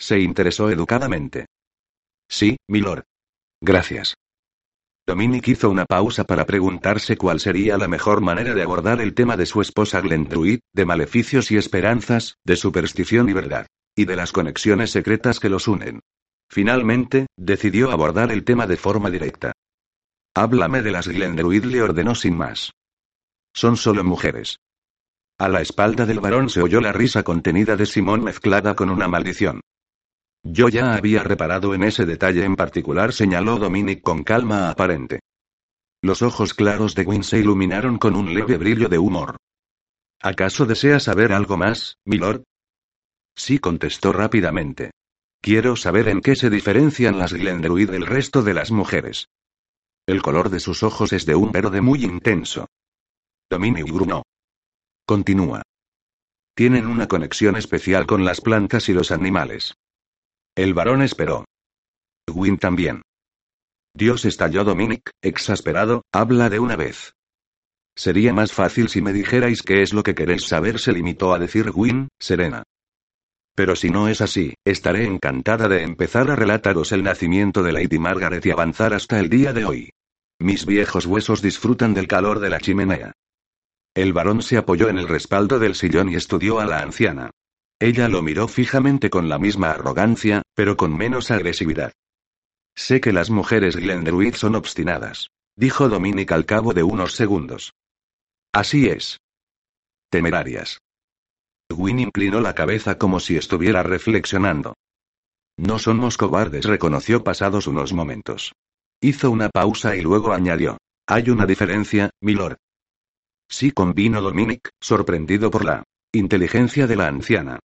[0.00, 1.46] Se interesó educadamente.
[2.26, 3.04] Sí, milord.
[3.60, 4.14] Gracias.
[5.06, 9.36] Dominic hizo una pausa para preguntarse cuál sería la mejor manera de abordar el tema
[9.36, 13.66] de su esposa Glendruid, de maleficios y esperanzas, de superstición y verdad,
[13.98, 15.98] y de las conexiones secretas que los unen.
[16.48, 19.50] Finalmente, decidió abordar el tema de forma directa.
[20.36, 22.70] Háblame de las Glendruid, le ordenó sin más.
[23.52, 24.58] Son solo mujeres.
[25.36, 29.08] A la espalda del varón se oyó la risa contenida de Simón mezclada con una
[29.08, 29.60] maldición.
[30.44, 35.18] Yo ya había reparado en ese detalle en particular, señaló Dominic con calma aparente.
[36.02, 39.38] Los ojos claros de Gwyn se iluminaron con un leve brillo de humor.
[40.22, 42.44] ¿Acaso desea saber algo más, milord?
[43.38, 44.90] Sí contestó rápidamente.
[45.40, 49.28] Quiero saber en qué se diferencian las Glendruid del resto de las mujeres.
[50.06, 52.66] El color de sus ojos es de un verde muy intenso.
[53.48, 54.22] Dominic gruñó.
[55.06, 55.62] Continúa.
[56.56, 59.74] Tienen una conexión especial con las plantas y los animales.
[60.56, 61.44] El varón esperó.
[62.28, 63.02] Win también.
[63.94, 67.12] Dios estalló Dominic, exasperado, habla de una vez.
[67.96, 71.38] Sería más fácil si me dijerais qué es lo que queréis saber, se limitó a
[71.38, 72.64] decir Win, serena.
[73.58, 77.98] Pero si no es así, estaré encantada de empezar a relataros el nacimiento de Lady
[77.98, 79.90] Margaret y avanzar hasta el día de hoy.
[80.38, 83.14] Mis viejos huesos disfrutan del calor de la chimenea.
[83.96, 87.32] El varón se apoyó en el respaldo del sillón y estudió a la anciana.
[87.80, 91.92] Ella lo miró fijamente con la misma arrogancia, pero con menos agresividad.
[92.76, 97.72] Sé que las mujeres Glendruid son obstinadas, dijo Dominic al cabo de unos segundos.
[98.52, 99.18] Así es.
[100.10, 100.78] Temerarias.
[101.70, 104.74] Win inclinó la cabeza como si estuviera reflexionando.
[105.58, 108.52] No somos cobardes, reconoció pasados unos momentos.
[109.00, 110.78] Hizo una pausa y luego añadió.
[111.06, 112.56] Hay una diferencia, milord.
[113.48, 117.58] Sí convino Dominic, sorprendido por la inteligencia de la anciana.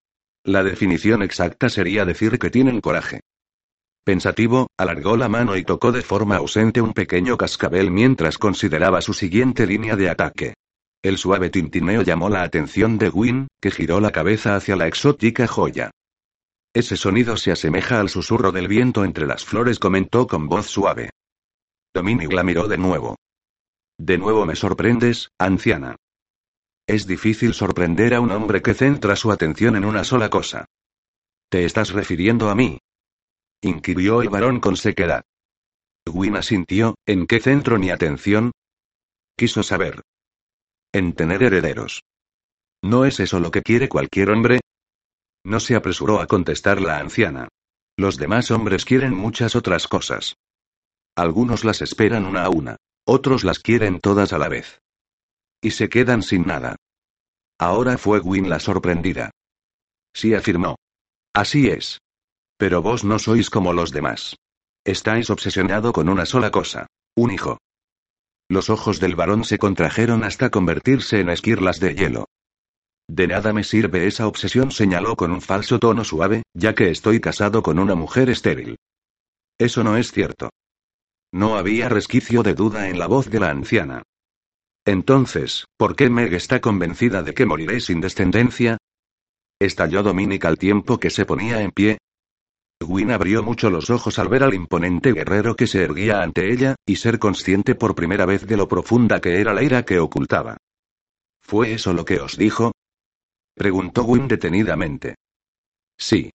[0.44, 3.22] La definición exacta sería decir que tienen coraje.
[4.04, 9.14] Pensativo, alargó la mano y tocó de forma ausente un pequeño cascabel mientras consideraba su
[9.14, 10.54] siguiente línea de ataque.
[11.04, 15.48] El suave tintineo llamó la atención de Gwyn, que giró la cabeza hacia la exótica
[15.48, 15.92] joya.
[16.74, 21.10] Ese sonido se asemeja al susurro del viento entre las flores, comentó con voz suave.
[21.94, 23.18] Dominic la miró de nuevo.
[24.00, 25.98] De nuevo me sorprendes, anciana.
[26.88, 30.66] Es difícil sorprender a un hombre que centra su atención en una sola cosa.
[31.50, 32.80] ¿Te estás refiriendo a mí?
[33.62, 35.24] inquirió el varón con sequedad.
[36.06, 38.52] Gwyn asintió, ¿en qué centro ni atención?
[39.38, 40.02] Quiso saber.
[40.94, 42.04] En tener herederos.
[42.84, 44.60] ¿No es eso lo que quiere cualquier hombre?
[45.44, 47.48] No se apresuró a contestar la anciana.
[47.98, 50.36] Los demás hombres quieren muchas otras cosas.
[51.16, 52.78] Algunos las esperan una a una.
[53.06, 54.82] Otros las quieren todas a la vez.
[55.62, 56.76] Y se quedan sin nada.
[57.60, 59.32] Ahora fue Gwyn la sorprendida.
[60.14, 60.76] Sí afirmó.
[61.34, 62.00] Así es.
[62.58, 64.36] Pero vos no sois como los demás.
[64.86, 66.86] Estáis obsesionado con una sola cosa.
[67.16, 67.58] Un hijo.
[68.50, 72.26] Los ojos del varón se contrajeron hasta convertirse en esquirlas de hielo.
[73.08, 77.20] De nada me sirve esa obsesión, señaló con un falso tono suave, ya que estoy
[77.20, 78.78] casado con una mujer estéril.
[79.58, 80.50] Eso no es cierto.
[81.32, 84.04] No había resquicio de duda en la voz de la anciana.
[84.86, 88.78] Entonces, ¿por qué Meg está convencida de que moriré sin descendencia?
[89.60, 91.98] Estalló Dominic al tiempo que se ponía en pie,
[92.84, 96.76] Gwyn abrió mucho los ojos al ver al imponente guerrero que se erguía ante ella,
[96.86, 100.58] y ser consciente por primera vez de lo profunda que era la ira que ocultaba.
[101.42, 102.72] ¿Fue eso lo que os dijo?
[103.56, 105.16] preguntó Gwyn detenidamente.
[105.98, 106.32] Sí.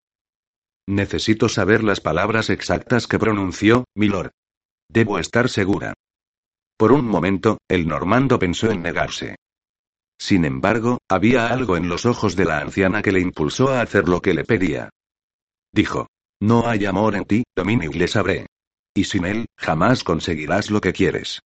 [0.87, 4.31] Necesito saber las palabras exactas que pronunció, milord.
[4.89, 5.95] Debo estar segura.
[6.77, 9.37] Por un momento, el normando pensó en negarse.
[10.19, 14.09] Sin embargo, había algo en los ojos de la anciana que le impulsó a hacer
[14.09, 14.91] lo que le pedía.
[15.73, 16.09] Dijo.
[16.41, 18.47] No hay amor en ti, Dominic le sabré.
[18.95, 21.41] Y sin él, jamás conseguirás lo que quieres.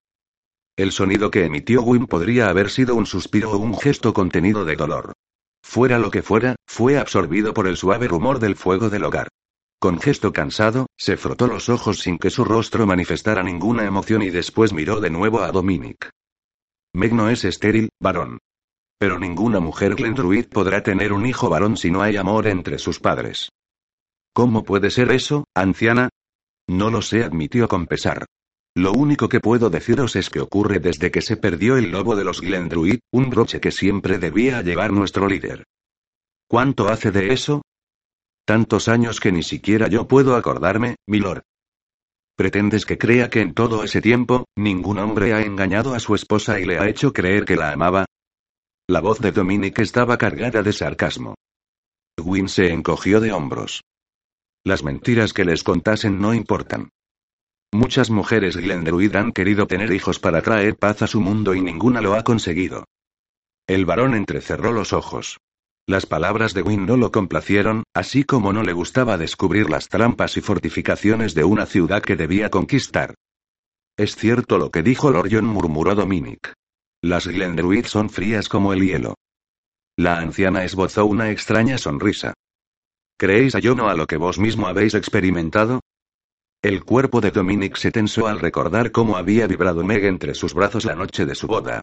[0.77, 4.77] El sonido que emitió Wim podría haber sido un suspiro o un gesto contenido de
[4.77, 5.13] dolor.
[5.63, 9.29] Fuera lo que fuera, fue absorbido por el suave rumor del fuego del hogar.
[9.79, 14.31] Con gesto cansado, se frotó los ojos sin que su rostro manifestara ninguna emoción y
[14.31, 16.11] después miró de nuevo a Dominic.
[16.95, 18.39] Meg no es estéril, varón.
[18.99, 23.01] Pero ninguna mujer Glendruid podrá tener un hijo varón si no hay amor entre sus
[23.01, 23.49] padres.
[24.35, 26.09] ¿Cómo puede ser eso, anciana?
[26.69, 28.25] No lo sé, admitió con pesar.
[28.75, 32.25] Lo único que puedo deciros es que ocurre desde que se perdió el lobo de
[32.25, 35.65] los Glendruid, un broche que siempre debía llevar nuestro líder.
[36.49, 37.63] ¿Cuánto hace de eso?
[38.47, 41.43] Tantos años que ni siquiera yo puedo acordarme, milord.
[42.35, 46.59] ¿Pretendes que crea que en todo ese tiempo, ningún hombre ha engañado a su esposa
[46.59, 48.07] y le ha hecho creer que la amaba?
[48.89, 51.35] La voz de Dominic estaba cargada de sarcasmo.
[52.19, 53.83] Win se encogió de hombros.
[54.65, 56.91] Las mentiras que les contasen no importan.
[57.73, 62.01] Muchas mujeres Glendruid han querido tener hijos para traer paz a su mundo y ninguna
[62.01, 62.85] lo ha conseguido.
[63.67, 65.39] El varón entrecerró los ojos.
[65.89, 70.37] Las palabras de Wynne no lo complacieron, así como no le gustaba descubrir las trampas
[70.37, 73.15] y fortificaciones de una ciudad que debía conquistar.
[73.97, 76.53] Es cierto lo que dijo Lorion, murmuró Dominic.
[77.03, 79.17] Las Glendruid son frías como el hielo.
[79.97, 82.35] La anciana esbozó una extraña sonrisa.
[83.17, 85.81] ¿Creéis a yo no a lo que vos mismo habéis experimentado?
[86.63, 90.85] El cuerpo de Dominic se tensó al recordar cómo había vibrado Meg entre sus brazos
[90.85, 91.83] la noche de su boda.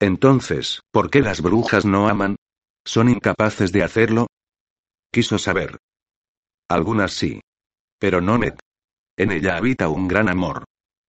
[0.00, 2.36] Entonces, ¿por qué las brujas no aman?
[2.84, 4.28] ¿Son incapaces de hacerlo?
[5.10, 5.78] Quiso saber.
[6.68, 7.40] Algunas sí.
[7.98, 8.54] Pero no Ned.
[9.16, 10.64] En ella habita un gran amor.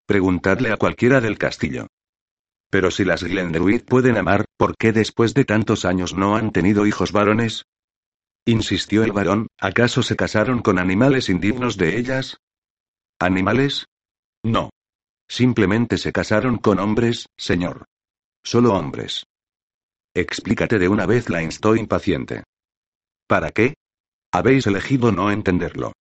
[0.07, 1.87] Preguntadle a cualquiera del castillo.
[2.71, 6.87] Pero si las Glendruid pueden amar, ¿por qué después de tantos años no han tenido
[6.87, 7.65] hijos varones?
[8.45, 12.37] Insistió el varón, ¿acaso se casaron con animales indignos de ellas?
[13.19, 13.85] ¿Animales?
[14.43, 14.69] No.
[15.27, 17.85] Simplemente se casaron con hombres, señor.
[18.43, 19.25] Solo hombres.
[20.15, 22.43] Explícate de una vez, la instó impaciente.
[23.27, 23.75] ¿Para qué?
[24.31, 25.93] Habéis elegido no entenderlo.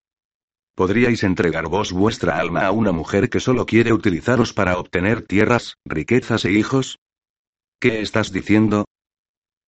[0.76, 5.76] ¿Podríais entregar vos vuestra alma a una mujer que solo quiere utilizaros para obtener tierras,
[5.86, 7.00] riquezas e hijos?
[7.80, 8.86] ¿Qué estás diciendo?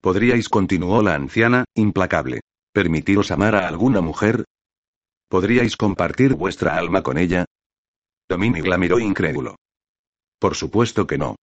[0.01, 2.41] ¿Podríais, continuó la anciana, implacable,
[2.71, 4.45] permitiros amar a alguna mujer?
[5.29, 7.45] ¿Podríais compartir vuestra alma con ella?
[8.27, 9.55] Dominic la miró incrédulo.
[10.39, 11.35] Por supuesto que no.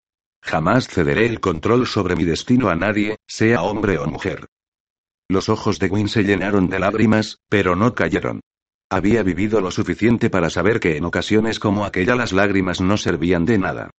[0.42, 4.46] Jamás cederé el control sobre mi destino a nadie, sea hombre o mujer.
[5.28, 8.40] Los ojos de Gwyn se llenaron de lágrimas, pero no cayeron.
[8.88, 13.44] Había vivido lo suficiente para saber que en ocasiones como aquella las lágrimas no servían
[13.44, 13.90] de nada.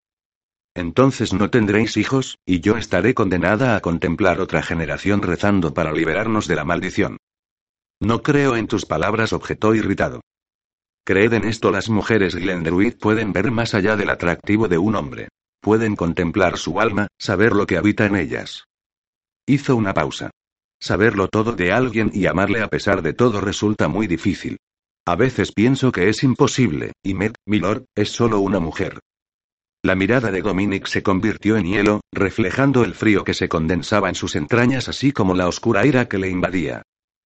[0.78, 6.46] Entonces no tendréis hijos, y yo estaré condenada a contemplar otra generación rezando para liberarnos
[6.46, 7.16] de la maldición.
[8.00, 10.20] No creo en tus palabras, objetó irritado.
[11.04, 15.30] Creed en esto, las mujeres Glendruid pueden ver más allá del atractivo de un hombre.
[15.60, 18.62] Pueden contemplar su alma, saber lo que habita en ellas.
[19.46, 20.30] Hizo una pausa.
[20.78, 24.58] Saberlo todo de alguien y amarle a pesar de todo resulta muy difícil.
[25.04, 29.00] A veces pienso que es imposible, y Med, milord, es solo una mujer.
[29.84, 34.16] La mirada de Dominic se convirtió en hielo, reflejando el frío que se condensaba en
[34.16, 36.82] sus entrañas así como la oscura ira que le invadía.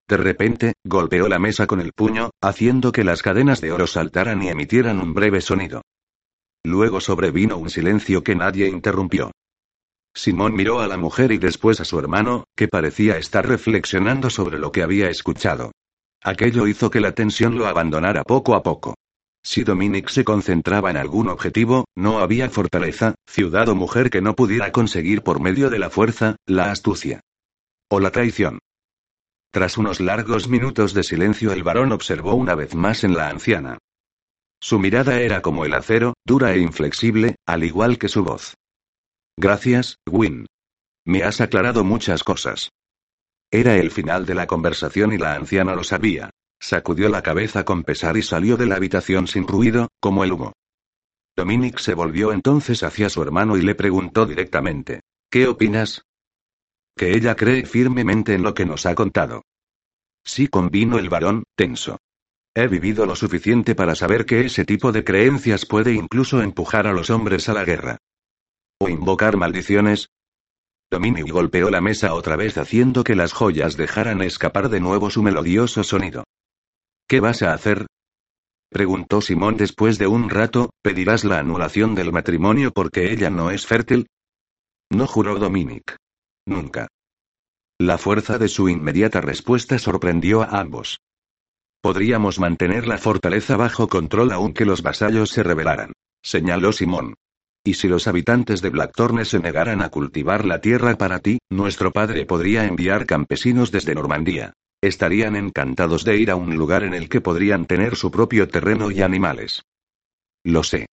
[0.06, 4.42] De repente, golpeó la mesa con el puño, haciendo que las cadenas de oro saltaran
[4.42, 5.80] y emitieran un breve sonido.
[6.64, 9.32] Luego sobrevino un silencio que nadie interrumpió.
[10.14, 14.58] Simón miró a la mujer y después a su hermano, que parecía estar reflexionando sobre
[14.58, 15.72] lo que había escuchado.
[16.22, 18.94] Aquello hizo que la tensión lo abandonara poco a poco.
[19.42, 24.36] Si Dominic se concentraba en algún objetivo, no había fortaleza, ciudad o mujer que no
[24.36, 27.20] pudiera conseguir por medio de la fuerza, la astucia.
[27.90, 28.60] O la traición.
[29.50, 33.78] Tras unos largos minutos de silencio el varón observó una vez más en la anciana.
[34.60, 38.54] Su mirada era como el acero, dura e inflexible, al igual que su voz.
[39.36, 40.46] Gracias, Win.
[41.04, 42.70] Me has aclarado muchas cosas.
[43.50, 46.30] Era el final de la conversación y la anciana lo sabía.
[46.62, 50.52] Sacudió la cabeza con pesar y salió de la habitación sin ruido, como el humo.
[51.36, 55.00] Dominic se volvió entonces hacia su hermano y le preguntó directamente.
[55.28, 56.04] ¿Qué opinas?
[56.96, 59.42] Que ella cree firmemente en lo que nos ha contado.
[60.24, 61.98] Sí convino el varón, tenso.
[62.54, 66.92] He vivido lo suficiente para saber que ese tipo de creencias puede incluso empujar a
[66.92, 67.98] los hombres a la guerra.
[68.78, 70.10] O invocar maldiciones.
[70.92, 75.24] Dominic golpeó la mesa otra vez haciendo que las joyas dejaran escapar de nuevo su
[75.24, 76.22] melodioso sonido.
[77.08, 77.86] ¿Qué vas a hacer?
[78.70, 83.66] Preguntó Simón después de un rato, ¿pedirás la anulación del matrimonio porque ella no es
[83.66, 84.06] fértil?
[84.90, 85.96] No juró Dominic.
[86.46, 86.88] Nunca.
[87.78, 91.00] La fuerza de su inmediata respuesta sorprendió a ambos.
[91.82, 95.92] Podríamos mantener la fortaleza bajo control aunque los vasallos se rebelaran,
[96.22, 97.14] señaló Simón.
[97.64, 101.92] Y si los habitantes de Blackthorne se negaran a cultivar la tierra para ti, nuestro
[101.92, 104.54] padre podría enviar campesinos desde Normandía.
[104.82, 108.90] Estarían encantados de ir a un lugar en el que podrían tener su propio terreno
[108.90, 109.62] y animales.
[110.44, 110.86] Lo sé.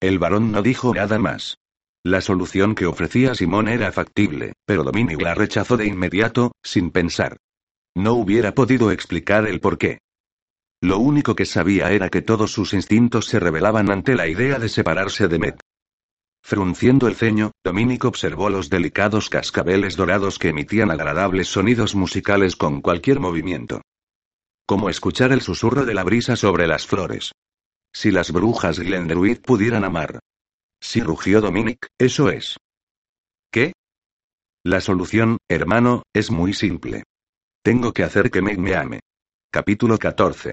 [0.00, 1.56] El varón no dijo nada más.
[2.04, 7.36] La solución que ofrecía Simón era factible, pero Dominic la rechazó de inmediato, sin pensar.
[7.94, 9.98] No hubiera podido explicar el por qué.
[10.80, 14.68] Lo único que sabía era que todos sus instintos se rebelaban ante la idea de
[14.68, 15.60] separarse de Met.
[16.46, 22.82] Frunciendo el ceño, Dominic observó los delicados cascabeles dorados que emitían agradables sonidos musicales con
[22.82, 23.82] cualquier movimiento.
[24.64, 27.32] Como escuchar el susurro de la brisa sobre las flores.
[27.92, 30.20] Si las brujas Glendruid pudieran amar.
[30.80, 32.56] Si rugió Dominic, eso es.
[33.50, 33.72] ¿Qué?
[34.64, 37.02] La solución, hermano, es muy simple.
[37.64, 39.00] Tengo que hacer que Meg me ame.
[39.50, 40.52] Capítulo 14.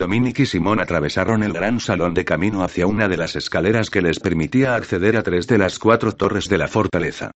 [0.00, 4.00] Dominic y Simón atravesaron el gran salón de camino hacia una de las escaleras que
[4.00, 7.32] les permitía acceder a tres de las cuatro torres de la fortaleza.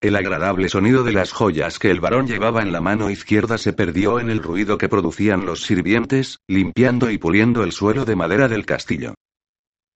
[0.00, 3.74] El agradable sonido de las joyas que el varón llevaba en la mano izquierda se
[3.74, 8.48] perdió en el ruido que producían los sirvientes, limpiando y puliendo el suelo de madera
[8.48, 9.12] del castillo.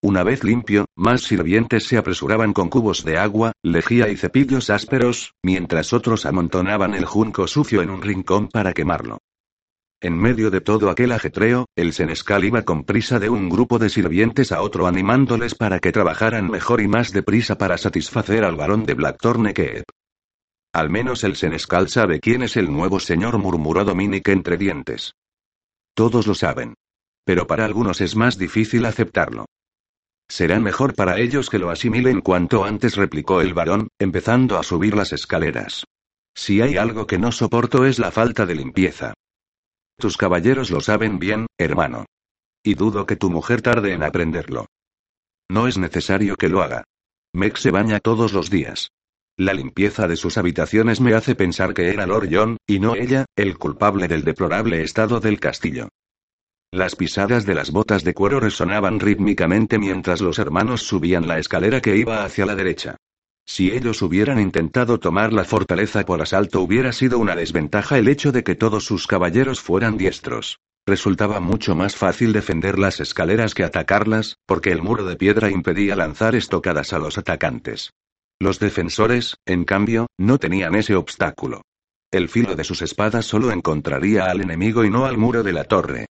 [0.03, 5.33] Una vez limpio, más sirvientes se apresuraban con cubos de agua, lejía y cepillos ásperos,
[5.43, 9.19] mientras otros amontonaban el junco sucio en un rincón para quemarlo.
[10.01, 13.91] En medio de todo aquel ajetreo, el senescal iba con prisa de un grupo de
[13.91, 18.85] sirvientes a otro animándoles para que trabajaran mejor y más deprisa para satisfacer al varón
[18.85, 19.83] de Blackthorne que
[20.73, 25.15] Al menos el senescal sabe quién es el nuevo señor, murmuró Dominic entre dientes.
[25.95, 26.75] Todos lo saben.
[27.25, 29.47] Pero para algunos es más difícil aceptarlo.
[30.29, 34.95] Será mejor para ellos que lo asimilen cuanto antes, replicó el varón, empezando a subir
[34.95, 35.87] las escaleras.
[36.37, 39.15] Si hay algo que no soporto es la falta de limpieza.
[39.99, 42.07] Tus caballeros lo saben bien, hermano.
[42.63, 44.67] Y dudo que tu mujer tarde en aprenderlo.
[45.51, 46.85] No es necesario que lo haga.
[47.35, 48.91] Meg se baña todos los días.
[49.37, 53.25] La limpieza de sus habitaciones me hace pensar que era Lord John, y no ella,
[53.37, 55.89] el culpable del deplorable estado del castillo.
[56.71, 61.81] Las pisadas de las botas de cuero resonaban rítmicamente mientras los hermanos subían la escalera
[61.81, 62.97] que iba hacia la derecha.
[63.49, 68.31] Si ellos hubieran intentado tomar la fortaleza por asalto hubiera sido una desventaja el hecho
[68.31, 70.61] de que todos sus caballeros fueran diestros.
[70.87, 75.97] Resultaba mucho más fácil defender las escaleras que atacarlas, porque el muro de piedra impedía
[75.97, 77.95] lanzar estocadas a los atacantes.
[78.39, 81.63] Los defensores, en cambio, no tenían ese obstáculo.
[82.11, 85.65] El filo de sus espadas solo encontraría al enemigo y no al muro de la
[85.65, 86.07] torre.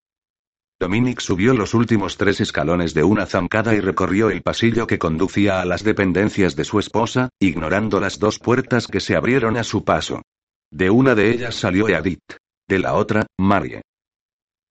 [0.80, 5.60] Dominic subió los últimos tres escalones de una zancada y recorrió el pasillo que conducía
[5.60, 9.84] a las dependencias de su esposa, ignorando las dos puertas que se abrieron a su
[9.84, 10.22] paso.
[10.70, 12.36] De una de ellas salió Edith.
[12.68, 13.82] De la otra, Marie.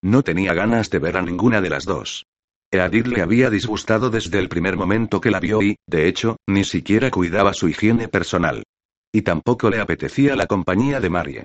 [0.02, 2.26] No tenía ganas de ver a ninguna de las dos.
[2.72, 6.64] Edith le había disgustado desde el primer momento que la vio y, de hecho, ni
[6.64, 8.64] siquiera cuidaba su higiene personal.
[9.12, 11.44] Y tampoco le apetecía la compañía de Marie.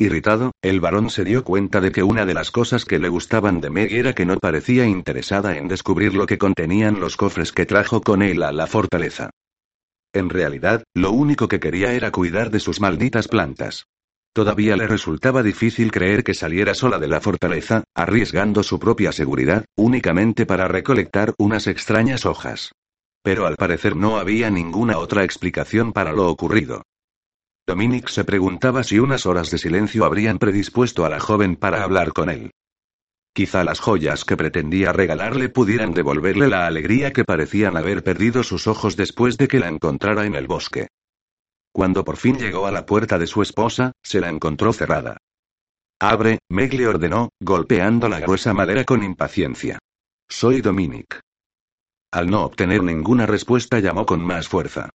[0.00, 3.60] Irritado, el varón se dio cuenta de que una de las cosas que le gustaban
[3.60, 7.66] de Meg era que no parecía interesada en descubrir lo que contenían los cofres que
[7.66, 9.30] trajo con él a la fortaleza.
[10.12, 13.86] En realidad, lo único que quería era cuidar de sus malditas plantas.
[14.32, 19.64] Todavía le resultaba difícil creer que saliera sola de la fortaleza, arriesgando su propia seguridad,
[19.76, 22.70] únicamente para recolectar unas extrañas hojas.
[23.24, 26.84] Pero al parecer no había ninguna otra explicación para lo ocurrido.
[27.68, 32.14] Dominic se preguntaba si unas horas de silencio habrían predispuesto a la joven para hablar
[32.14, 32.50] con él.
[33.34, 38.66] Quizá las joyas que pretendía regalarle pudieran devolverle la alegría que parecían haber perdido sus
[38.66, 40.88] ojos después de que la encontrara en el bosque.
[41.70, 45.18] Cuando por fin llegó a la puerta de su esposa, se la encontró cerrada.
[46.00, 49.78] Abre, Meg le ordenó, golpeando la gruesa madera con impaciencia.
[50.26, 51.20] Soy Dominic.
[52.14, 54.88] Al no obtener ninguna respuesta llamó con más fuerza.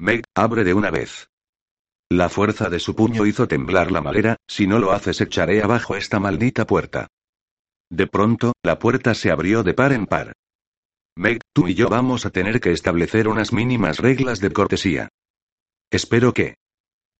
[0.00, 1.28] Meg, abre de una vez.
[2.14, 5.96] La fuerza de su puño hizo temblar la madera, si no lo haces echaré abajo
[5.96, 7.08] esta maldita puerta.
[7.90, 10.32] De pronto, la puerta se abrió de par en par.
[11.16, 15.08] Meg, tú y yo vamos a tener que establecer unas mínimas reglas de cortesía.
[15.90, 16.54] Espero que...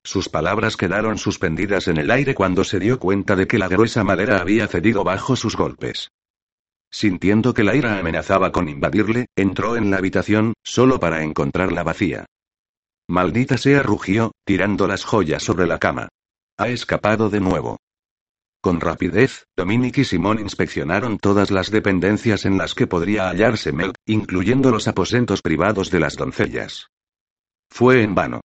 [0.04, 4.04] Sus palabras quedaron suspendidas en el aire cuando se dio cuenta de que la gruesa
[4.04, 6.12] madera había cedido bajo sus golpes.
[6.92, 12.26] Sintiendo que la ira amenazaba con invadirle, entró en la habitación, solo para encontrarla vacía.
[13.08, 16.08] Maldita sea, rugió, tirando las joyas sobre la cama.
[16.56, 17.78] Ha escapado de nuevo.
[18.62, 23.92] Con rapidez, Dominic y Simón inspeccionaron todas las dependencias en las que podría hallarse Mel,
[24.06, 26.88] incluyendo los aposentos privados de las doncellas.
[27.68, 28.40] Fue en vano.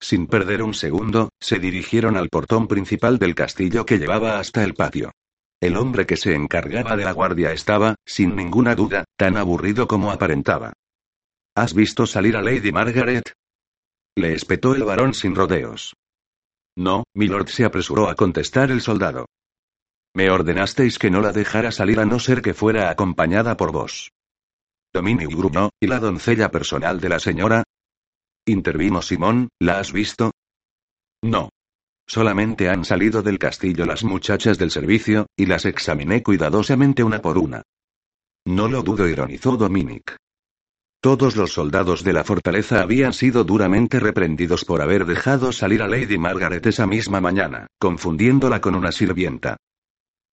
[0.00, 4.74] Sin perder un segundo, se dirigieron al portón principal del castillo que llevaba hasta el
[4.74, 5.12] patio.
[5.60, 10.10] El hombre que se encargaba de la guardia estaba, sin ninguna duda, tan aburrido como
[10.10, 10.72] aparentaba.
[11.54, 13.32] ¿Has visto salir a Lady Margaret?
[14.16, 15.94] Le espetó el varón sin rodeos.
[16.76, 19.26] No, milord se apresuró a contestar el soldado.
[20.14, 24.10] Me ordenasteis que no la dejara salir a no ser que fuera acompañada por vos.
[24.92, 27.64] Dominic gruñó, ¿y la doncella personal de la señora?
[28.46, 30.32] Intervino Simón, ¿la has visto?
[31.22, 31.48] No.
[32.06, 37.38] Solamente han salido del castillo las muchachas del servicio, y las examiné cuidadosamente una por
[37.38, 37.62] una.
[38.44, 40.16] No lo dudo, ironizó Dominic.
[41.02, 45.88] Todos los soldados de la fortaleza habían sido duramente reprendidos por haber dejado salir a
[45.88, 49.56] Lady Margaret esa misma mañana, confundiéndola con una sirvienta.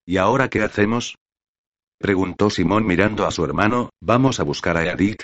[0.06, 1.16] ¿Y ahora qué hacemos?
[1.98, 5.24] preguntó Simón mirando a su hermano, ¿vamos a buscar a Edith?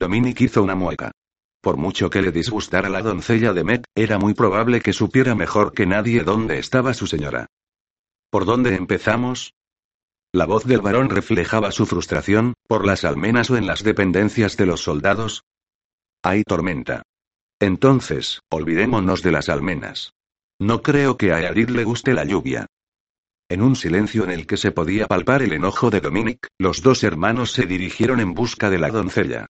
[0.00, 1.12] Dominic hizo una mueca.
[1.60, 5.72] Por mucho que le disgustara la doncella de Met, era muy probable que supiera mejor
[5.72, 7.46] que nadie dónde estaba su señora.
[8.28, 9.52] ¿Por dónde empezamos?
[10.32, 14.66] La voz del varón reflejaba su frustración, por las almenas o en las dependencias de
[14.66, 15.44] los soldados.
[16.22, 17.02] Hay tormenta.
[17.58, 20.12] Entonces, olvidémonos de las almenas.
[20.60, 22.66] No creo que a Edith le guste la lluvia.
[23.48, 27.04] En un silencio en el que se podía palpar el enojo de Dominic, los dos
[27.04, 29.46] hermanos se dirigieron en busca de la doncella.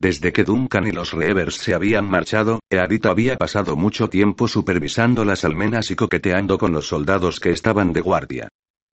[0.00, 5.24] Desde que Duncan y los Reavers se habían marchado, Edith había pasado mucho tiempo supervisando
[5.24, 8.48] las almenas y coqueteando con los soldados que estaban de guardia.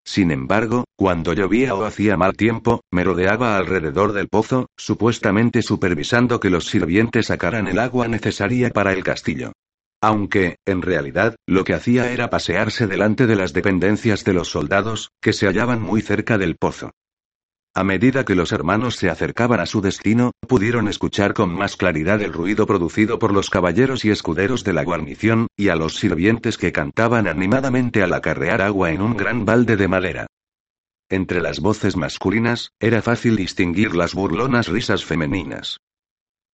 [0.05, 6.39] Sin embargo, cuando llovía o hacía mal tiempo, me rodeaba alrededor del pozo, supuestamente supervisando
[6.39, 9.53] que los sirvientes sacaran el agua necesaria para el castillo.
[10.01, 15.09] Aunque, en realidad, lo que hacía era pasearse delante de las dependencias de los soldados,
[15.19, 16.91] que se hallaban muy cerca del pozo.
[17.78, 22.21] A medida que los hermanos se acercaban a su destino, pudieron escuchar con más claridad
[22.21, 26.57] el ruido producido por los caballeros y escuderos de la guarnición, y a los sirvientes
[26.57, 30.28] que cantaban animadamente al acarrear agua en un gran balde de madera.
[31.09, 35.82] Entre las voces masculinas, era fácil distinguir las burlonas risas femeninas.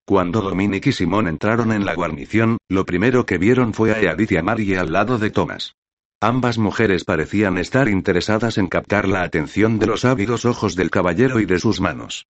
[0.06, 4.32] Cuando Dominic y Simón entraron en la guarnición, lo primero que vieron fue a Edith
[4.32, 5.76] y a Marie al lado de Thomas.
[6.24, 11.40] Ambas mujeres parecían estar interesadas en captar la atención de los ávidos ojos del caballero
[11.40, 12.28] y de sus manos.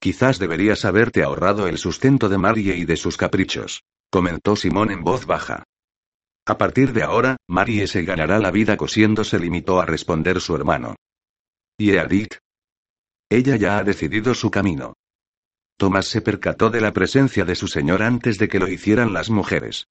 [0.00, 5.04] Quizás deberías haberte ahorrado el sustento de Marie y de sus caprichos, comentó Simón en
[5.04, 5.62] voz baja.
[6.44, 10.56] A partir de ahora, Marie se ganará la vida cosiendo, se limitó a responder su
[10.56, 10.96] hermano.
[11.78, 12.38] ¿Y Edith?
[13.30, 14.94] Ella ya ha decidido su camino.
[15.76, 19.30] Tomás se percató de la presencia de su señor antes de que lo hicieran las
[19.30, 19.86] mujeres.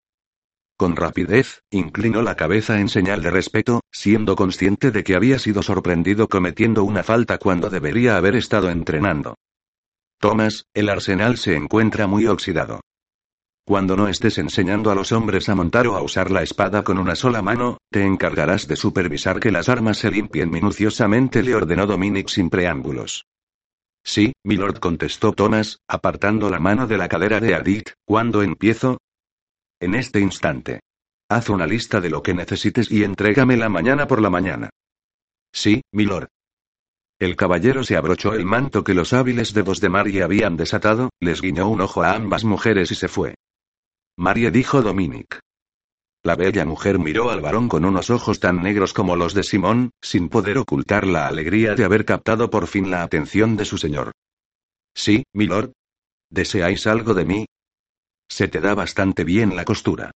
[0.78, 5.62] Con rapidez, inclinó la cabeza en señal de respeto, siendo consciente de que había sido
[5.62, 9.36] sorprendido cometiendo una falta cuando debería haber estado entrenando.
[10.20, 12.82] Thomas, el arsenal se encuentra muy oxidado.
[13.66, 16.98] Cuando no estés enseñando a los hombres a montar o a usar la espada con
[16.98, 21.86] una sola mano, te encargarás de supervisar que las armas se limpien minuciosamente, le ordenó
[21.86, 23.26] Dominic sin preámbulos.
[24.04, 28.98] Sí, milord contestó Thomas, apartando la mano de la cadera de Adit, ¿cuándo empiezo?
[29.84, 30.80] En este instante.
[31.28, 34.70] Haz una lista de lo que necesites y entrégamela mañana por la mañana.
[35.52, 36.30] Sí, milord.
[37.20, 41.42] El caballero se abrochó el manto que los hábiles dedos de Marie habían desatado, les
[41.42, 43.36] guiñó un ojo a ambas mujeres y se fue.
[44.16, 45.42] Marie dijo Dominic.
[46.24, 49.90] La bella mujer miró al varón con unos ojos tan negros como los de Simón,
[50.02, 54.14] sin poder ocultar la alegría de haber captado por fin la atención de su señor.
[54.96, 55.74] Sí, milord.
[56.30, 57.46] ¿Deseáis algo de mí?
[58.34, 60.10] Se te da bastante bien la costura.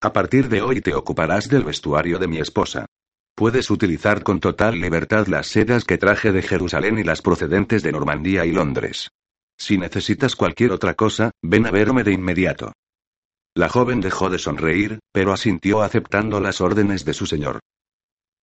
[0.00, 2.86] A partir de hoy te ocuparás del vestuario de mi esposa.
[3.34, 7.90] Puedes utilizar con total libertad las sedas que traje de Jerusalén y las procedentes de
[7.90, 9.10] Normandía y Londres.
[9.58, 12.74] Si necesitas cualquier otra cosa, ven a verme de inmediato.
[13.56, 17.58] La joven dejó de sonreír, pero asintió aceptando las órdenes de su señor.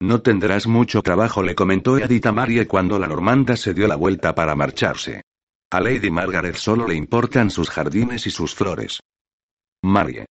[0.02, 3.96] No tendrás mucho trabajo, le comentó Edith a Marie cuando la normanda se dio la
[3.96, 5.22] vuelta para marcharse.
[5.72, 9.00] A Lady Margaret solo le importan sus jardines y sus flores.
[9.84, 10.26] Marie.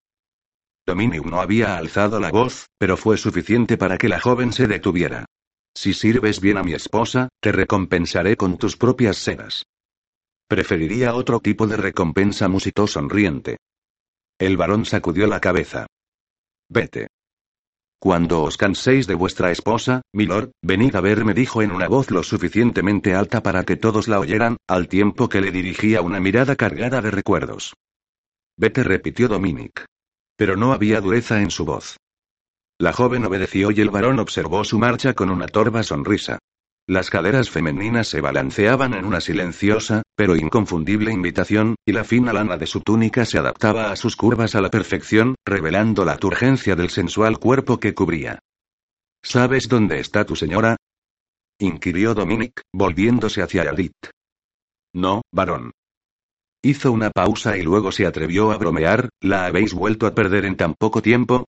[0.86, 5.26] Dominic no había alzado la voz, pero fue suficiente para que la joven se detuviera.
[5.76, 9.64] Si sirves bien a mi esposa, te recompensaré con tus propias sedas.
[10.48, 13.58] Preferiría otro tipo de recompensa, musitó sonriente.
[14.40, 15.88] El varón sacudió la cabeza.
[16.70, 17.08] Vete.
[18.00, 22.24] Cuando os canséis de vuestra esposa, milord, venid a verme, dijo en una voz lo
[22.24, 27.02] suficientemente alta para que todos la oyeran, al tiempo que le dirigía una mirada cargada
[27.02, 27.74] de recuerdos.
[28.60, 29.86] Vete, repitió Dominic.
[30.36, 31.96] Pero no había dureza en su voz.
[32.78, 36.40] La joven obedeció y el varón observó su marcha con una torva sonrisa.
[36.86, 42.58] Las caderas femeninas se balanceaban en una silenciosa, pero inconfundible invitación, y la fina lana
[42.58, 46.90] de su túnica se adaptaba a sus curvas a la perfección, revelando la turgencia del
[46.90, 48.40] sensual cuerpo que cubría.
[49.24, 50.76] ¿Sabes dónde está tu señora?
[51.60, 54.10] inquirió Dominic, volviéndose hacia Edith.
[54.94, 55.72] No, varón.
[56.62, 60.58] Hizo una pausa y luego se atrevió a bromear, ¿la habéis vuelto a perder en
[60.58, 61.46] tan poco tiempo?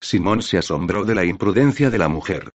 [0.00, 2.50] Simón se asombró de la imprudencia de la mujer.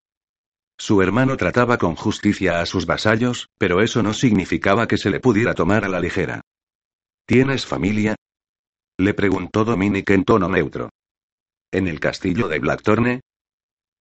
[0.80, 5.20] Su hermano trataba con justicia a sus vasallos, pero eso no significaba que se le
[5.20, 6.42] pudiera tomar a la ligera.
[7.26, 8.16] ¿Tienes familia?
[8.98, 10.90] Le preguntó Dominic en tono neutro.
[11.72, 13.22] ¿En el castillo de Blackthorne?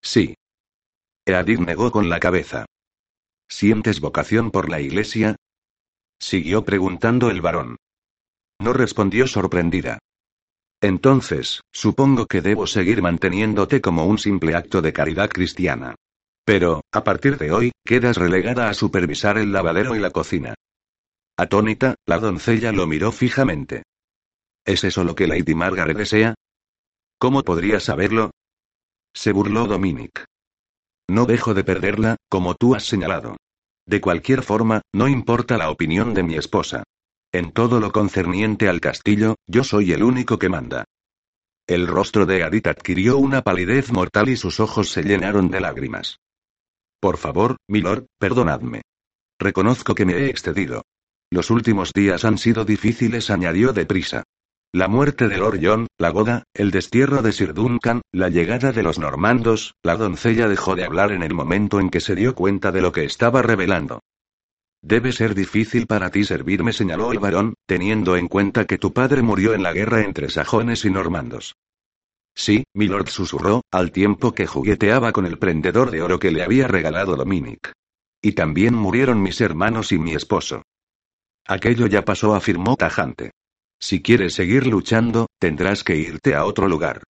[0.02, 0.34] Sí.
[1.26, 2.66] Edith negó con la cabeza.
[3.48, 5.36] ¿Sientes vocación por la iglesia?
[6.18, 7.76] Siguió preguntando el varón.
[8.60, 9.98] No respondió sorprendida.
[10.80, 15.94] Entonces, supongo que debo seguir manteniéndote como un simple acto de caridad cristiana.
[16.44, 20.55] Pero, a partir de hoy, quedas relegada a supervisar el lavadero y la cocina.
[21.36, 23.82] Atónita, la doncella lo miró fijamente.
[24.64, 26.34] ¿Es eso lo que Lady Margaret desea?
[27.18, 28.30] ¿Cómo podría saberlo?
[29.14, 30.24] Se burló Dominic.
[31.09, 33.36] No dejo de perderla, como tú has señalado.
[33.86, 36.82] De cualquier forma, no importa la opinión de mi esposa.
[37.32, 40.84] En todo lo concerniente al castillo, yo soy el único que manda.
[41.68, 46.18] El rostro de Adit adquirió una palidez mortal y sus ojos se llenaron de lágrimas.
[47.00, 48.82] Por favor, milord, perdonadme.
[49.38, 50.82] Reconozco que me he excedido.
[51.30, 54.24] Los últimos días han sido difíciles, añadió deprisa.
[54.72, 58.82] La muerte de Lord John, la boda, el destierro de Sir Duncan, la llegada de
[58.82, 62.72] los normandos, la doncella dejó de hablar en el momento en que se dio cuenta
[62.72, 64.01] de lo que estaba revelando.
[64.82, 69.22] Debe ser difícil para ti servirme, señaló el varón, teniendo en cuenta que tu padre
[69.22, 71.56] murió en la guerra entre sajones y normandos.
[72.34, 76.68] Sí, Milord susurró, al tiempo que jugueteaba con el prendedor de oro que le había
[76.68, 77.72] regalado Dominic.
[78.20, 80.62] Y también murieron mis hermanos y mi esposo.
[81.47, 83.30] Aquello ya pasó, afirmó tajante.
[83.81, 87.03] Si quieres seguir luchando, tendrás que irte a otro lugar.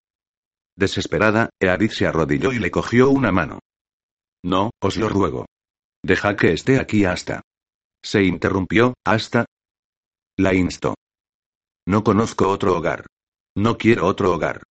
[0.76, 3.60] Desesperada, Eadith se arrodilló y le cogió una mano.
[4.44, 5.46] No, os lo ruego.
[6.04, 7.42] Deja que esté aquí hasta.
[8.04, 9.46] Se interrumpió, hasta.
[10.38, 10.94] La instó.
[11.86, 13.06] No conozco otro hogar.
[13.56, 14.62] No quiero otro hogar.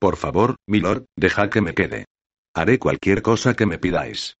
[0.00, 2.06] Por favor, milord, deja que me quede.
[2.54, 4.34] Haré cualquier cosa que me pidáis.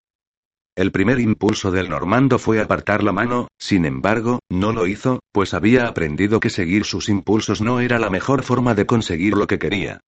[0.78, 5.52] El primer impulso del normando fue apartar la mano, sin embargo, no lo hizo, pues
[5.52, 9.58] había aprendido que seguir sus impulsos no era la mejor forma de conseguir lo que
[9.58, 9.98] quería.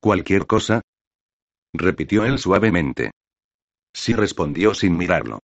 [0.00, 0.80] ¿Cualquier cosa?
[1.72, 3.12] repitió él suavemente.
[3.94, 5.38] Sí respondió sin mirarlo.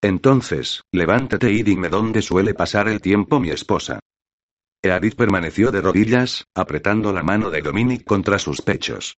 [0.00, 3.98] Entonces, levántate y dime dónde suele pasar el tiempo mi esposa.
[4.82, 9.16] Eadith permaneció de rodillas, apretando la mano de Dominic contra sus pechos.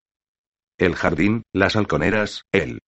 [0.78, 2.80] El jardín, las halconeras, él.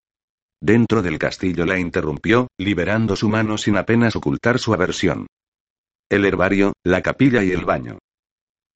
[0.61, 5.27] Dentro del castillo la interrumpió, liberando su mano sin apenas ocultar su aversión.
[6.11, 7.99] El herbario, la capilla y el baño.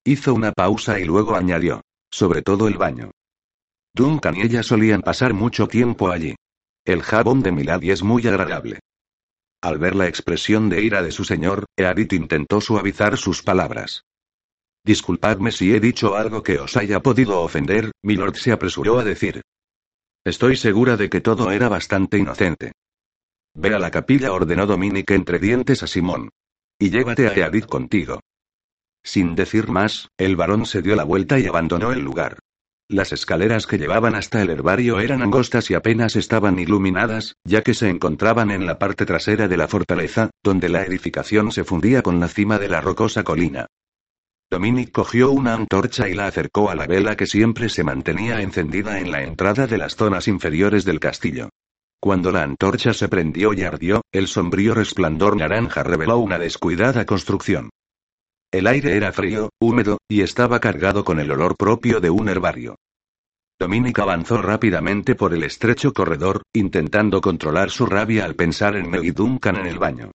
[0.05, 1.83] Hizo una pausa y luego añadió.
[2.11, 3.11] Sobre todo el baño.
[3.95, 6.35] Duncan y ella solían pasar mucho tiempo allí.
[6.85, 8.81] El jabón de Milady es muy agradable.
[9.63, 14.05] Al ver la expresión de ira de su señor, Eadith intentó suavizar sus palabras.
[14.85, 19.41] Disculpadme si he dicho algo que os haya podido ofender, Milord se apresuró a decir.
[20.25, 22.73] Estoy segura de que todo era bastante inocente.
[23.55, 26.31] Ve a la capilla, ordenó Dominic entre dientes a Simón.
[26.79, 28.21] Y llévate a Eadith contigo.
[29.03, 32.39] Sin decir más, el varón se dio la vuelta y abandonó el lugar.
[32.89, 37.75] Las escaleras que llevaban hasta el herbario eran angostas y apenas estaban iluminadas, ya que
[37.75, 42.21] se encontraban en la parte trasera de la fortaleza, donde la edificación se fundía con
[42.21, 43.67] la cima de la rocosa colina.
[44.53, 48.99] Dominic cogió una antorcha y la acercó a la vela que siempre se mantenía encendida
[49.01, 51.49] en la entrada de las zonas inferiores del castillo.
[51.99, 57.71] Cuando la antorcha se prendió y ardió, el sombrío resplandor naranja reveló una descuidada construcción.
[58.51, 62.77] El aire era frío, húmedo, y estaba cargado con el olor propio de un herbario.
[63.59, 69.03] Dominic avanzó rápidamente por el estrecho corredor, intentando controlar su rabia al pensar en Meg
[69.03, 70.11] y Duncan en el baño.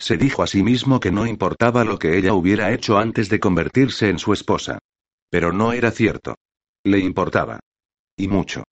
[0.00, 3.38] Se dijo a sí mismo que no importaba lo que ella hubiera hecho antes de
[3.38, 4.78] convertirse en su esposa.
[5.28, 6.36] Pero no era cierto.
[6.82, 7.60] Le importaba.
[8.16, 8.64] Y mucho.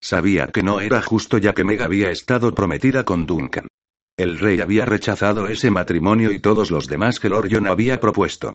[0.00, 3.66] Sabía que no era justo ya que Meg había estado prometida con Duncan.
[4.16, 8.54] El rey había rechazado ese matrimonio y todos los demás que Lord John había propuesto.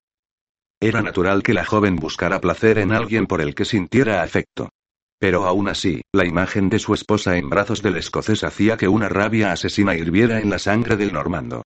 [0.79, 4.69] Era natural que la joven buscara placer en alguien por el que sintiera afecto.
[5.19, 9.09] Pero aún así, la imagen de su esposa en brazos del escocés hacía que una
[9.09, 11.63] rabia asesina hirviera en la sangre del normando.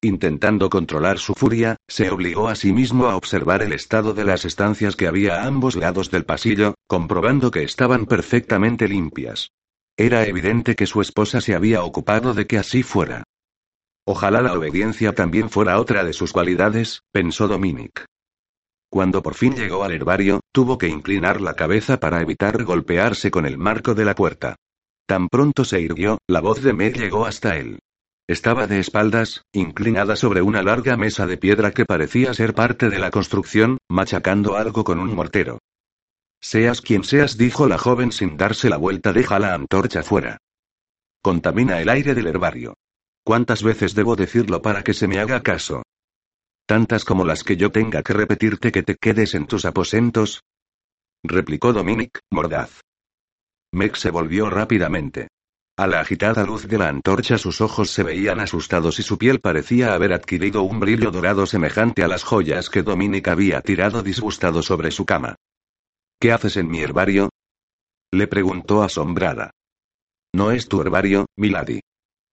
[0.00, 4.44] Intentando controlar su furia, se obligó a sí mismo a observar el estado de las
[4.44, 9.50] estancias que había a ambos lados del pasillo, comprobando que estaban perfectamente limpias.
[9.96, 13.24] Era evidente que su esposa se había ocupado de que así fuera.
[14.06, 18.04] Ojalá la obediencia también fuera otra de sus cualidades, pensó Dominic.
[18.88, 23.46] Cuando por fin llegó al herbario, tuvo que inclinar la cabeza para evitar golpearse con
[23.46, 24.54] el marco de la puerta.
[25.06, 27.80] Tan pronto se irguió, la voz de Meg llegó hasta él.
[28.28, 32.98] Estaba de espaldas, inclinada sobre una larga mesa de piedra que parecía ser parte de
[32.98, 35.60] la construcción, machacando algo con un mortero.
[36.38, 40.36] Seas quien seas, dijo la joven sin darse la vuelta, deja la antorcha fuera.
[41.22, 42.74] Contamina el aire del herbario.
[43.24, 45.82] ¿Cuántas veces debo decirlo para que se me haga caso?
[46.66, 50.42] Tantas como las que yo tenga que repetirte que te quedes en tus aposentos.
[51.24, 52.82] replicó Dominic, mordaz.
[53.72, 55.28] Meg se volvió rápidamente.
[55.78, 59.38] A la agitada luz de la antorcha sus ojos se veían asustados y su piel
[59.38, 64.64] parecía haber adquirido un brillo dorado semejante a las joyas que Dominic había tirado disgustado
[64.64, 65.36] sobre su cama.
[66.18, 67.30] ¿Qué haces en mi herbario?
[68.10, 69.52] Le preguntó asombrada.
[70.34, 71.78] No es tu herbario, Milady.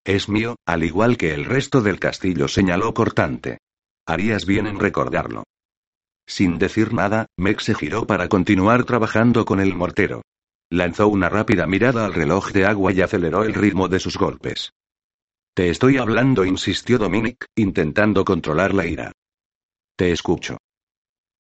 [0.04, 3.60] Es mío, al igual que el resto del castillo, señaló cortante.
[4.08, 5.44] Harías bien en recordarlo.
[6.26, 10.24] Sin decir nada, Meg se giró para continuar trabajando con el mortero.
[10.70, 14.72] Lanzó una rápida mirada al reloj de agua y aceleró el ritmo de sus golpes.
[15.54, 19.12] Te estoy hablando, insistió Dominic, intentando controlar la ira.
[19.96, 20.58] Te escucho.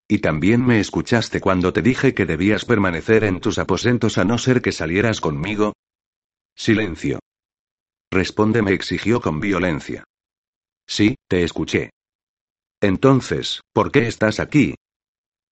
[0.07, 4.37] Y también me escuchaste cuando te dije que debías permanecer en tus aposentos a no
[4.37, 5.73] ser que salieras conmigo.
[6.55, 7.19] Silencio.
[8.11, 10.03] Responde, me exigió con violencia.
[10.87, 11.89] Sí, te escuché.
[12.79, 14.75] Entonces, ¿por qué estás aquí?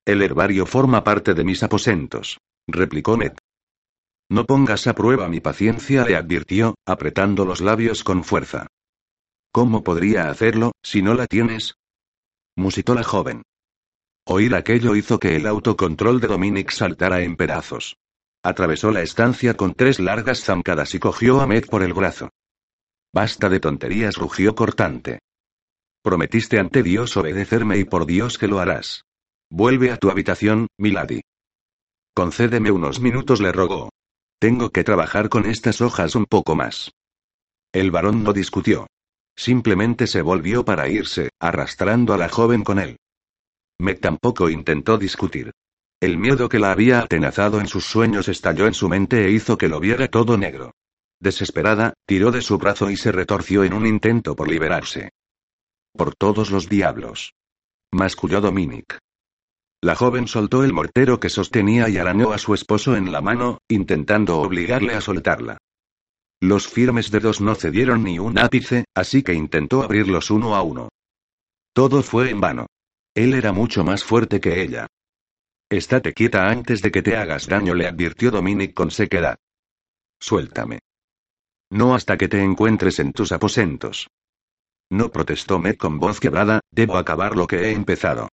[0.05, 2.37] El herbario forma parte de mis aposentos,
[2.67, 3.33] replicó Ned.
[4.29, 8.67] No pongas a prueba mi paciencia, le advirtió, apretando los labios con fuerza.
[9.51, 11.75] ¿Cómo podría hacerlo, si no la tienes?
[12.55, 13.43] musitó la joven.
[14.25, 17.97] Oír aquello hizo que el autocontrol de Dominic saltara en pedazos.
[18.43, 22.29] Atravesó la estancia con tres largas zancadas y cogió a Meg por el brazo.
[23.13, 25.19] Basta de tonterías, rugió cortante.
[26.03, 29.03] Prometiste ante Dios obedecerme y por Dios que lo harás.
[29.49, 31.21] Vuelve a tu habitación, Milady.
[32.15, 33.89] Concédeme unos minutos, le rogó.
[34.43, 36.91] Tengo que trabajar con estas hojas un poco más.
[37.71, 38.87] El varón no discutió.
[39.37, 42.97] Simplemente se volvió para irse, arrastrando a la joven con él.
[43.79, 45.53] Meg tampoco intentó discutir.
[46.01, 49.57] El miedo que la había atenazado en sus sueños estalló en su mente e hizo
[49.57, 50.73] que lo viera todo negro.
[51.21, 55.11] Desesperada, tiró de su brazo y se retorció en un intento por liberarse.
[55.93, 57.31] Por todos los diablos.
[57.93, 58.99] Masculló Dominic.
[59.83, 63.57] La joven soltó el mortero que sostenía y arañó a su esposo en la mano,
[63.67, 65.57] intentando obligarle a soltarla.
[66.39, 70.87] Los firmes dedos no cedieron ni un ápice, así que intentó abrirlos uno a uno.
[71.73, 72.67] Todo fue en vano.
[73.13, 74.87] Él era mucho más fuerte que ella.
[75.69, 79.35] Estate quieta antes de que te hagas daño, le advirtió Dominic con sequedad.
[80.17, 80.79] Suéltame.
[81.71, 84.07] No hasta que te encuentres en tus aposentos.
[84.89, 88.29] No protestó Meg con voz quebrada, debo acabar lo que he empezado.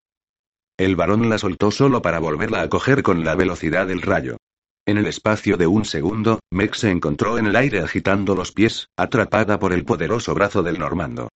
[0.80, 4.38] El varón la soltó solo para volverla a coger con la velocidad del rayo.
[4.86, 8.88] En el espacio de un segundo, Meg se encontró en el aire agitando los pies,
[8.96, 11.28] atrapada por el poderoso brazo del normando.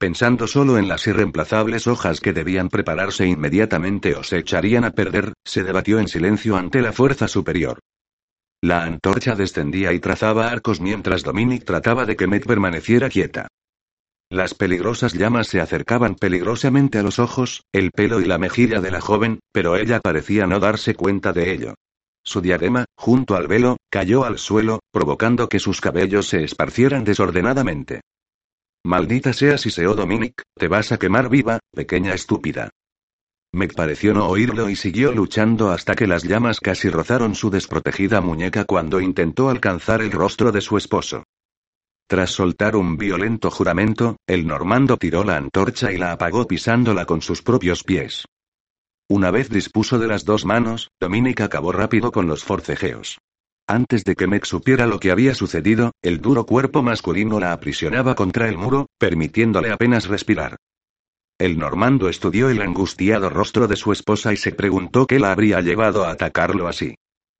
[0.00, 5.32] Pensando solo en las irreemplazables hojas que debían prepararse inmediatamente o se echarían a perder,
[5.44, 7.78] se debatió en silencio ante la fuerza superior.
[8.60, 13.46] La antorcha descendía y trazaba arcos mientras Dominic trataba de que Meg permaneciera quieta.
[14.28, 18.90] Las peligrosas llamas se acercaban peligrosamente a los ojos, el pelo y la mejilla de
[18.90, 21.74] la joven, pero ella parecía no darse cuenta de ello.
[22.24, 28.00] Su diadema, junto al velo, cayó al suelo, provocando que sus cabellos se esparcieran desordenadamente.
[28.84, 32.70] Maldita sea si seó Dominic, te vas a quemar viva, pequeña estúpida.
[33.52, 38.20] Me pareció no oírlo y siguió luchando hasta que las llamas casi rozaron su desprotegida
[38.20, 41.22] muñeca cuando intentó alcanzar el rostro de su esposo.
[42.08, 47.20] Tras soltar un violento juramento, el normando tiró la antorcha y la apagó pisándola con
[47.20, 48.26] sus propios pies.
[49.08, 53.18] Una vez dispuso de las dos manos, Dominic acabó rápido con los forcejeos.
[53.68, 58.14] Antes de que Meg supiera lo que había sucedido, el duro cuerpo masculino la aprisionaba
[58.14, 60.56] contra el muro, permitiéndole apenas respirar.
[61.38, 65.60] El normando estudió el angustiado rostro de su esposa y se preguntó qué la habría
[65.60, 66.94] llevado a atacarlo así.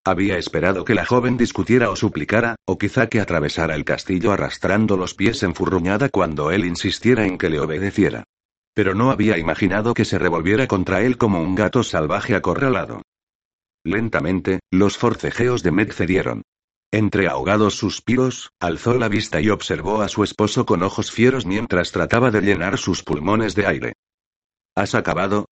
[0.06, 4.96] Había esperado que la joven discutiera o suplicara, o quizá que atravesara el castillo arrastrando
[4.96, 8.22] los pies enfurruñada cuando él insistiera en que le obedeciera.
[8.72, 13.02] Pero no había imaginado que se revolviera contra él como un gato salvaje acorralado.
[13.82, 16.42] Lentamente, los forcejeos de Meg cedieron.
[16.92, 21.90] Entre ahogados suspiros, alzó la vista y observó a su esposo con ojos fieros mientras
[21.90, 23.92] trataba de llenar sus pulmones de aire.
[24.76, 25.46] ¿Has acabado?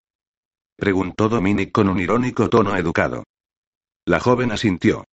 [0.76, 3.24] preguntó Dominic con un irónico tono educado.
[4.06, 5.05] La joven asintió.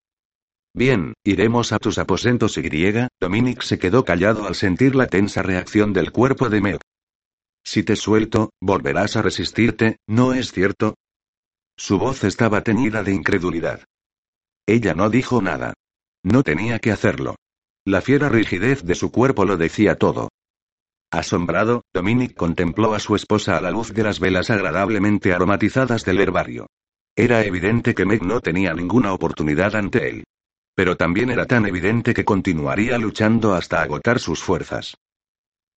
[0.73, 3.07] Bien, iremos a tus aposentos y griega.
[3.19, 6.79] Dominic se quedó callado al sentir la tensa reacción del cuerpo de Meg.
[7.63, 10.95] Si te suelto, volverás a resistirte, ¿no es cierto?
[11.77, 13.85] Su voz estaba teñida de incredulidad.
[14.67, 15.73] Ella no dijo nada.
[16.23, 17.35] No tenía que hacerlo.
[17.85, 20.29] La fiera rigidez de su cuerpo lo decía todo.
[21.11, 26.19] Asombrado, Dominic contempló a su esposa a la luz de las velas agradablemente aromatizadas del
[26.19, 26.67] herbario.
[27.15, 30.23] Era evidente que Meg no tenía ninguna oportunidad ante él.
[30.73, 34.95] Pero también era tan evidente que continuaría luchando hasta agotar sus fuerzas.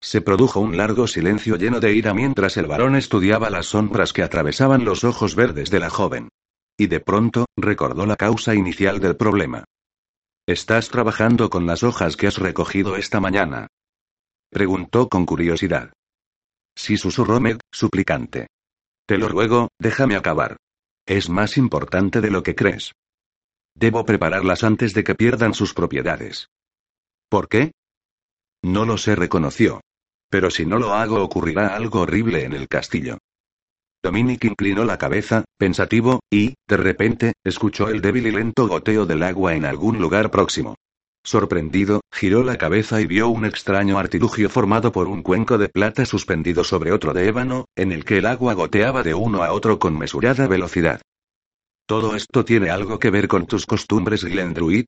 [0.01, 4.23] Se produjo un largo silencio lleno de ira mientras el varón estudiaba las sombras que
[4.23, 6.29] atravesaban los ojos verdes de la joven.
[6.77, 9.65] Y de pronto, recordó la causa inicial del problema.
[10.47, 13.69] ¿Estás trabajando con las hojas que has recogido esta mañana?
[14.51, 15.93] Preguntó con curiosidad.
[16.77, 18.49] Sí susurró Meg, suplicante.
[19.07, 20.57] Te lo ruego, déjame acabar.
[21.07, 22.93] Es más importante de lo que crees.
[23.75, 26.49] Debo prepararlas antes de que pierdan sus propiedades.
[27.29, 27.73] ¿Por qué?
[28.63, 29.81] No lo sé, reconoció.
[30.31, 33.19] Pero si no lo hago ocurrirá algo horrible en el castillo.
[34.03, 39.23] Dominic inclinó la cabeza, pensativo, y, de repente, escuchó el débil y lento goteo del
[39.23, 40.77] agua en algún lugar próximo.
[41.25, 46.05] Sorprendido, giró la cabeza y vio un extraño artilugio formado por un cuenco de plata
[46.05, 49.79] suspendido sobre otro de ébano, en el que el agua goteaba de uno a otro
[49.79, 51.01] con mesurada velocidad.
[51.87, 54.85] ¿Todo esto tiene algo que ver con tus costumbres, Glendruid?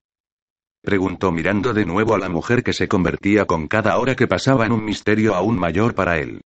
[0.83, 4.67] Preguntó mirando de nuevo a la mujer que se convertía con cada hora que pasaba
[4.67, 6.43] en un misterio aún mayor para él.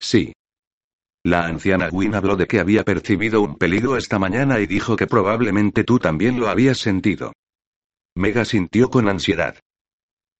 [0.00, 0.32] Sí.
[1.22, 5.06] La anciana Gwyn habló de que había percibido un peligro esta mañana y dijo que
[5.06, 7.32] probablemente tú también lo habías sentido.
[8.14, 9.58] Mega sintió con ansiedad.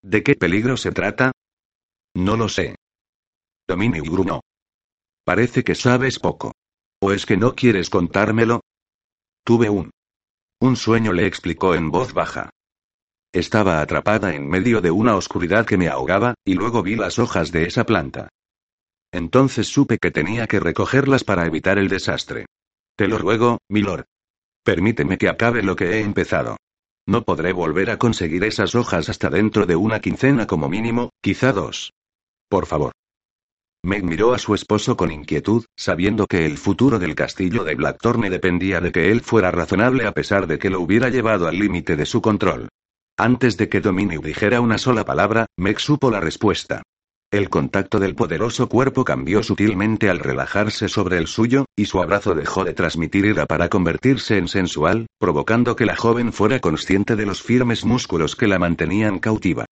[0.03, 1.32] ¿De qué peligro se trata?
[2.15, 2.77] No lo sé.
[3.66, 4.40] Dominic gruñó.
[5.24, 6.53] Parece que sabes poco.
[7.01, 8.61] ¿O es que no quieres contármelo?
[9.44, 9.90] Tuve un...
[10.61, 12.51] Un sueño le explicó en voz baja.
[13.32, 17.51] Estaba atrapada en medio de una oscuridad que me ahogaba, y luego vi las hojas
[17.51, 18.28] de esa planta.
[19.11, 22.47] Entonces supe que tenía que recogerlas para evitar el desastre.
[22.97, 24.05] Te lo ruego, milord.
[24.62, 26.57] Permíteme que acabe lo que he empezado.
[27.06, 31.52] No podré volver a conseguir esas hojas hasta dentro de una quincena como mínimo, quizá
[31.52, 31.92] dos.
[32.48, 32.92] Por favor.
[33.84, 38.30] Meg miró a su esposo con inquietud, sabiendo que el futuro del castillo de Blackthorne
[38.30, 41.96] dependía de que él fuera razonable a pesar de que lo hubiera llevado al límite
[41.96, 42.68] de su control.
[43.18, 46.82] Antes de que Dominic dijera una sola palabra, Meg supo la respuesta.
[47.32, 52.34] El contacto del poderoso cuerpo cambió sutilmente al relajarse sobre el suyo, y su abrazo
[52.34, 57.24] dejó de transmitir ira para convertirse en sensual, provocando que la joven fuera consciente de
[57.24, 59.64] los firmes músculos que la mantenían cautiva.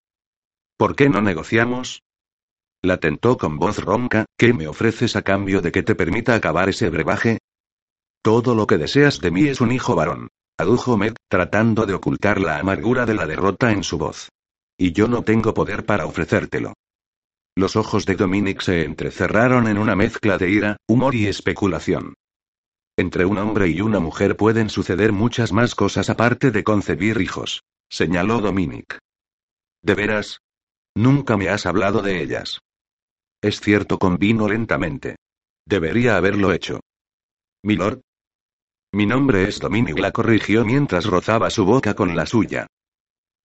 [0.79, 2.03] ¿Por qué no negociamos?
[2.81, 6.71] La tentó con voz ronca, ¿qué me ofreces a cambio de que te permita acabar
[6.71, 7.41] ese brebaje?
[8.23, 12.41] Todo lo que deseas de mí es un hijo varón, adujo Meg, tratando de ocultar
[12.41, 14.31] la amargura de la derrota en su voz.
[14.79, 16.73] Y yo no tengo poder para ofrecértelo.
[17.57, 22.15] Los ojos de Dominic se entrecerraron en una mezcla de ira, humor y especulación.
[22.97, 27.63] Entre un hombre y una mujer pueden suceder muchas más cosas aparte de concebir hijos,
[27.89, 28.99] señaló Dominic.
[29.83, 30.41] ¿De veras?
[30.95, 32.61] Nunca me has hablado de ellas.
[33.43, 35.17] Es cierto, convino lentamente.
[35.67, 36.81] Debería haberlo hecho.
[37.63, 38.01] Milord.
[38.93, 42.67] Mi nombre es Dominic, la corrigió mientras rozaba su boca con la suya.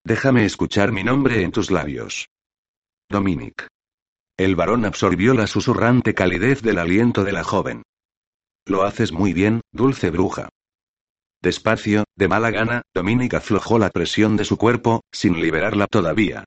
[0.04, 2.28] Déjame escuchar mi nombre en tus labios.
[3.10, 3.68] Dominic.
[4.38, 7.84] El varón absorbió la susurrante calidez del aliento de la joven.
[8.66, 10.50] Lo haces muy bien, dulce bruja.
[11.42, 16.44] Despacio, de mala gana, Dominic aflojó la presión de su cuerpo, sin liberarla todavía.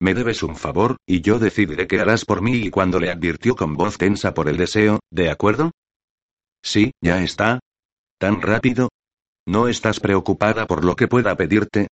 [0.00, 3.56] Me debes un favor, y yo decidiré qué harás por mí y cuando le advirtió
[3.56, 5.70] con voz tensa por el deseo, ¿de acuerdo?
[6.62, 7.60] Sí, ya está.
[8.18, 8.90] ¿Tan rápido?
[9.46, 11.86] ¿No estás preocupada por lo que pueda pedirte?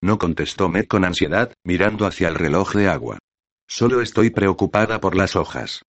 [0.00, 3.18] No contestó Meg con ansiedad, mirando hacia el reloj de agua.
[3.70, 5.82] Solo estoy preocupada por las hojas.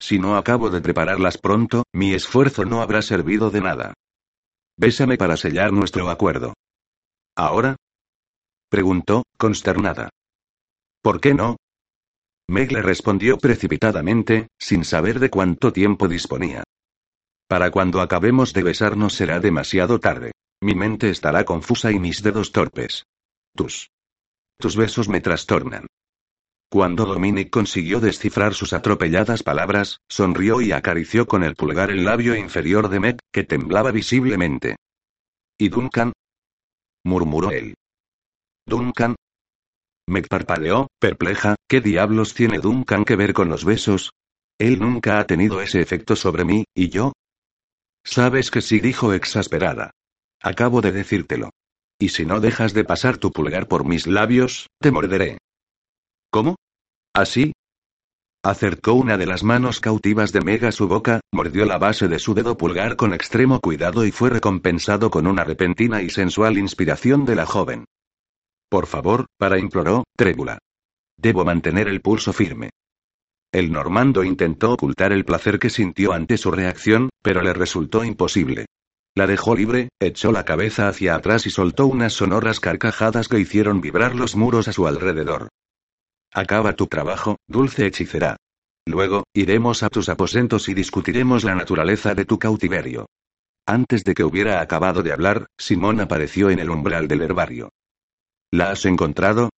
[0.00, 3.94] Si no acabo de prepararlas pronto, mi esfuerzo no habrá servido de nada.
[4.76, 6.54] Bésame para sellar nuestro acuerdo.
[7.36, 7.76] ¿Ahora?
[8.68, 10.10] preguntó, consternada.
[11.00, 11.56] ¿Por qué no?
[12.48, 16.64] Meg le respondió precipitadamente, sin saber de cuánto tiempo disponía.
[17.46, 20.32] Para cuando acabemos de besarnos será demasiado tarde.
[20.60, 23.04] Mi mente estará confusa y mis dedos torpes.
[23.54, 23.90] Tus.
[24.58, 25.86] Tus besos me trastornan.
[26.70, 32.36] Cuando Dominic consiguió descifrar sus atropelladas palabras, sonrió y acarició con el pulgar el labio
[32.36, 34.76] inferior de Meg, que temblaba visiblemente.
[35.58, 36.12] ¿Y Duncan?
[37.04, 37.74] murmuró él.
[38.66, 39.16] ¿Duncan?
[40.06, 44.12] Meg parpadeó, perpleja, ¿qué diablos tiene Duncan que ver con los besos?
[44.58, 47.12] Él nunca ha tenido ese efecto sobre mí, ¿y yo?
[48.04, 49.92] Sabes que sí, dijo exasperada.
[50.42, 51.50] Acabo de decírtelo.
[51.98, 55.38] Y si no dejas de pasar tu pulgar por mis labios, te morderé.
[56.30, 56.56] ¿Cómo?
[57.14, 57.52] ¿Así?
[58.44, 62.18] Acercó una de las manos cautivas de Meg a su boca, mordió la base de
[62.18, 67.24] su dedo pulgar con extremo cuidado y fue recompensado con una repentina y sensual inspiración
[67.24, 67.84] de la joven.
[68.68, 70.58] Por favor, para imploró, trébula.
[71.16, 72.70] Debo mantener el pulso firme.
[73.50, 78.66] El normando intentó ocultar el placer que sintió ante su reacción, pero le resultó imposible.
[79.16, 83.80] La dejó libre, echó la cabeza hacia atrás y soltó unas sonoras carcajadas que hicieron
[83.80, 85.48] vibrar los muros a su alrededor.
[86.32, 88.36] Acaba tu trabajo, dulce hechicera.
[88.86, 93.06] Luego, iremos a tus aposentos y discutiremos la naturaleza de tu cautiverio.
[93.66, 97.70] Antes de que hubiera acabado de hablar, Simón apareció en el umbral del herbario.
[98.50, 99.50] ¿La has encontrado?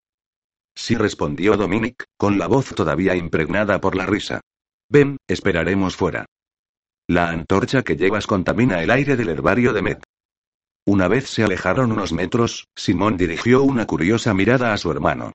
[0.75, 4.41] Sí respondió Dominic, con la voz todavía impregnada por la risa.
[4.89, 6.25] Ven, esperaremos fuera.
[7.07, 10.03] La antorcha que llevas contamina el aire del herbario de Met.
[10.85, 15.31] Una vez se alejaron unos metros, Simón dirigió una curiosa mirada a su hermano.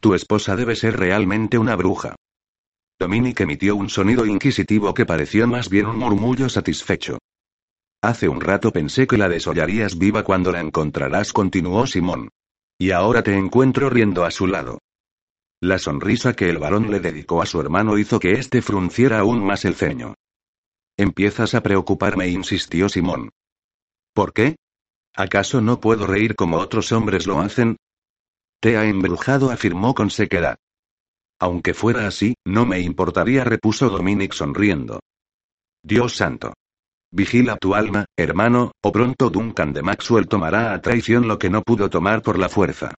[0.00, 2.16] Tu esposa debe ser realmente una bruja.
[2.98, 7.18] Dominic emitió un sonido inquisitivo que pareció más bien un murmullo satisfecho.
[8.02, 12.30] Hace un rato pensé que la desollarías viva cuando la encontrarás, continuó Simón.
[12.78, 14.78] Y ahora te encuentro riendo a su lado.
[15.62, 19.44] La sonrisa que el varón le dedicó a su hermano hizo que éste frunciera aún
[19.44, 20.14] más el ceño.
[20.96, 23.30] Empiezas a preocuparme, insistió Simón.
[24.14, 24.56] ¿Por qué?
[25.14, 27.76] ¿Acaso no puedo reír como otros hombres lo hacen?
[28.60, 30.58] Te ha embrujado, afirmó con sequedad.
[31.40, 35.00] Aunque fuera así, no me importaría, repuso Dominic sonriendo.
[35.82, 36.52] Dios santo.
[37.10, 41.62] Vigila tu alma, hermano, o pronto Duncan de Maxwell tomará a traición lo que no
[41.62, 42.94] pudo tomar por la fuerza.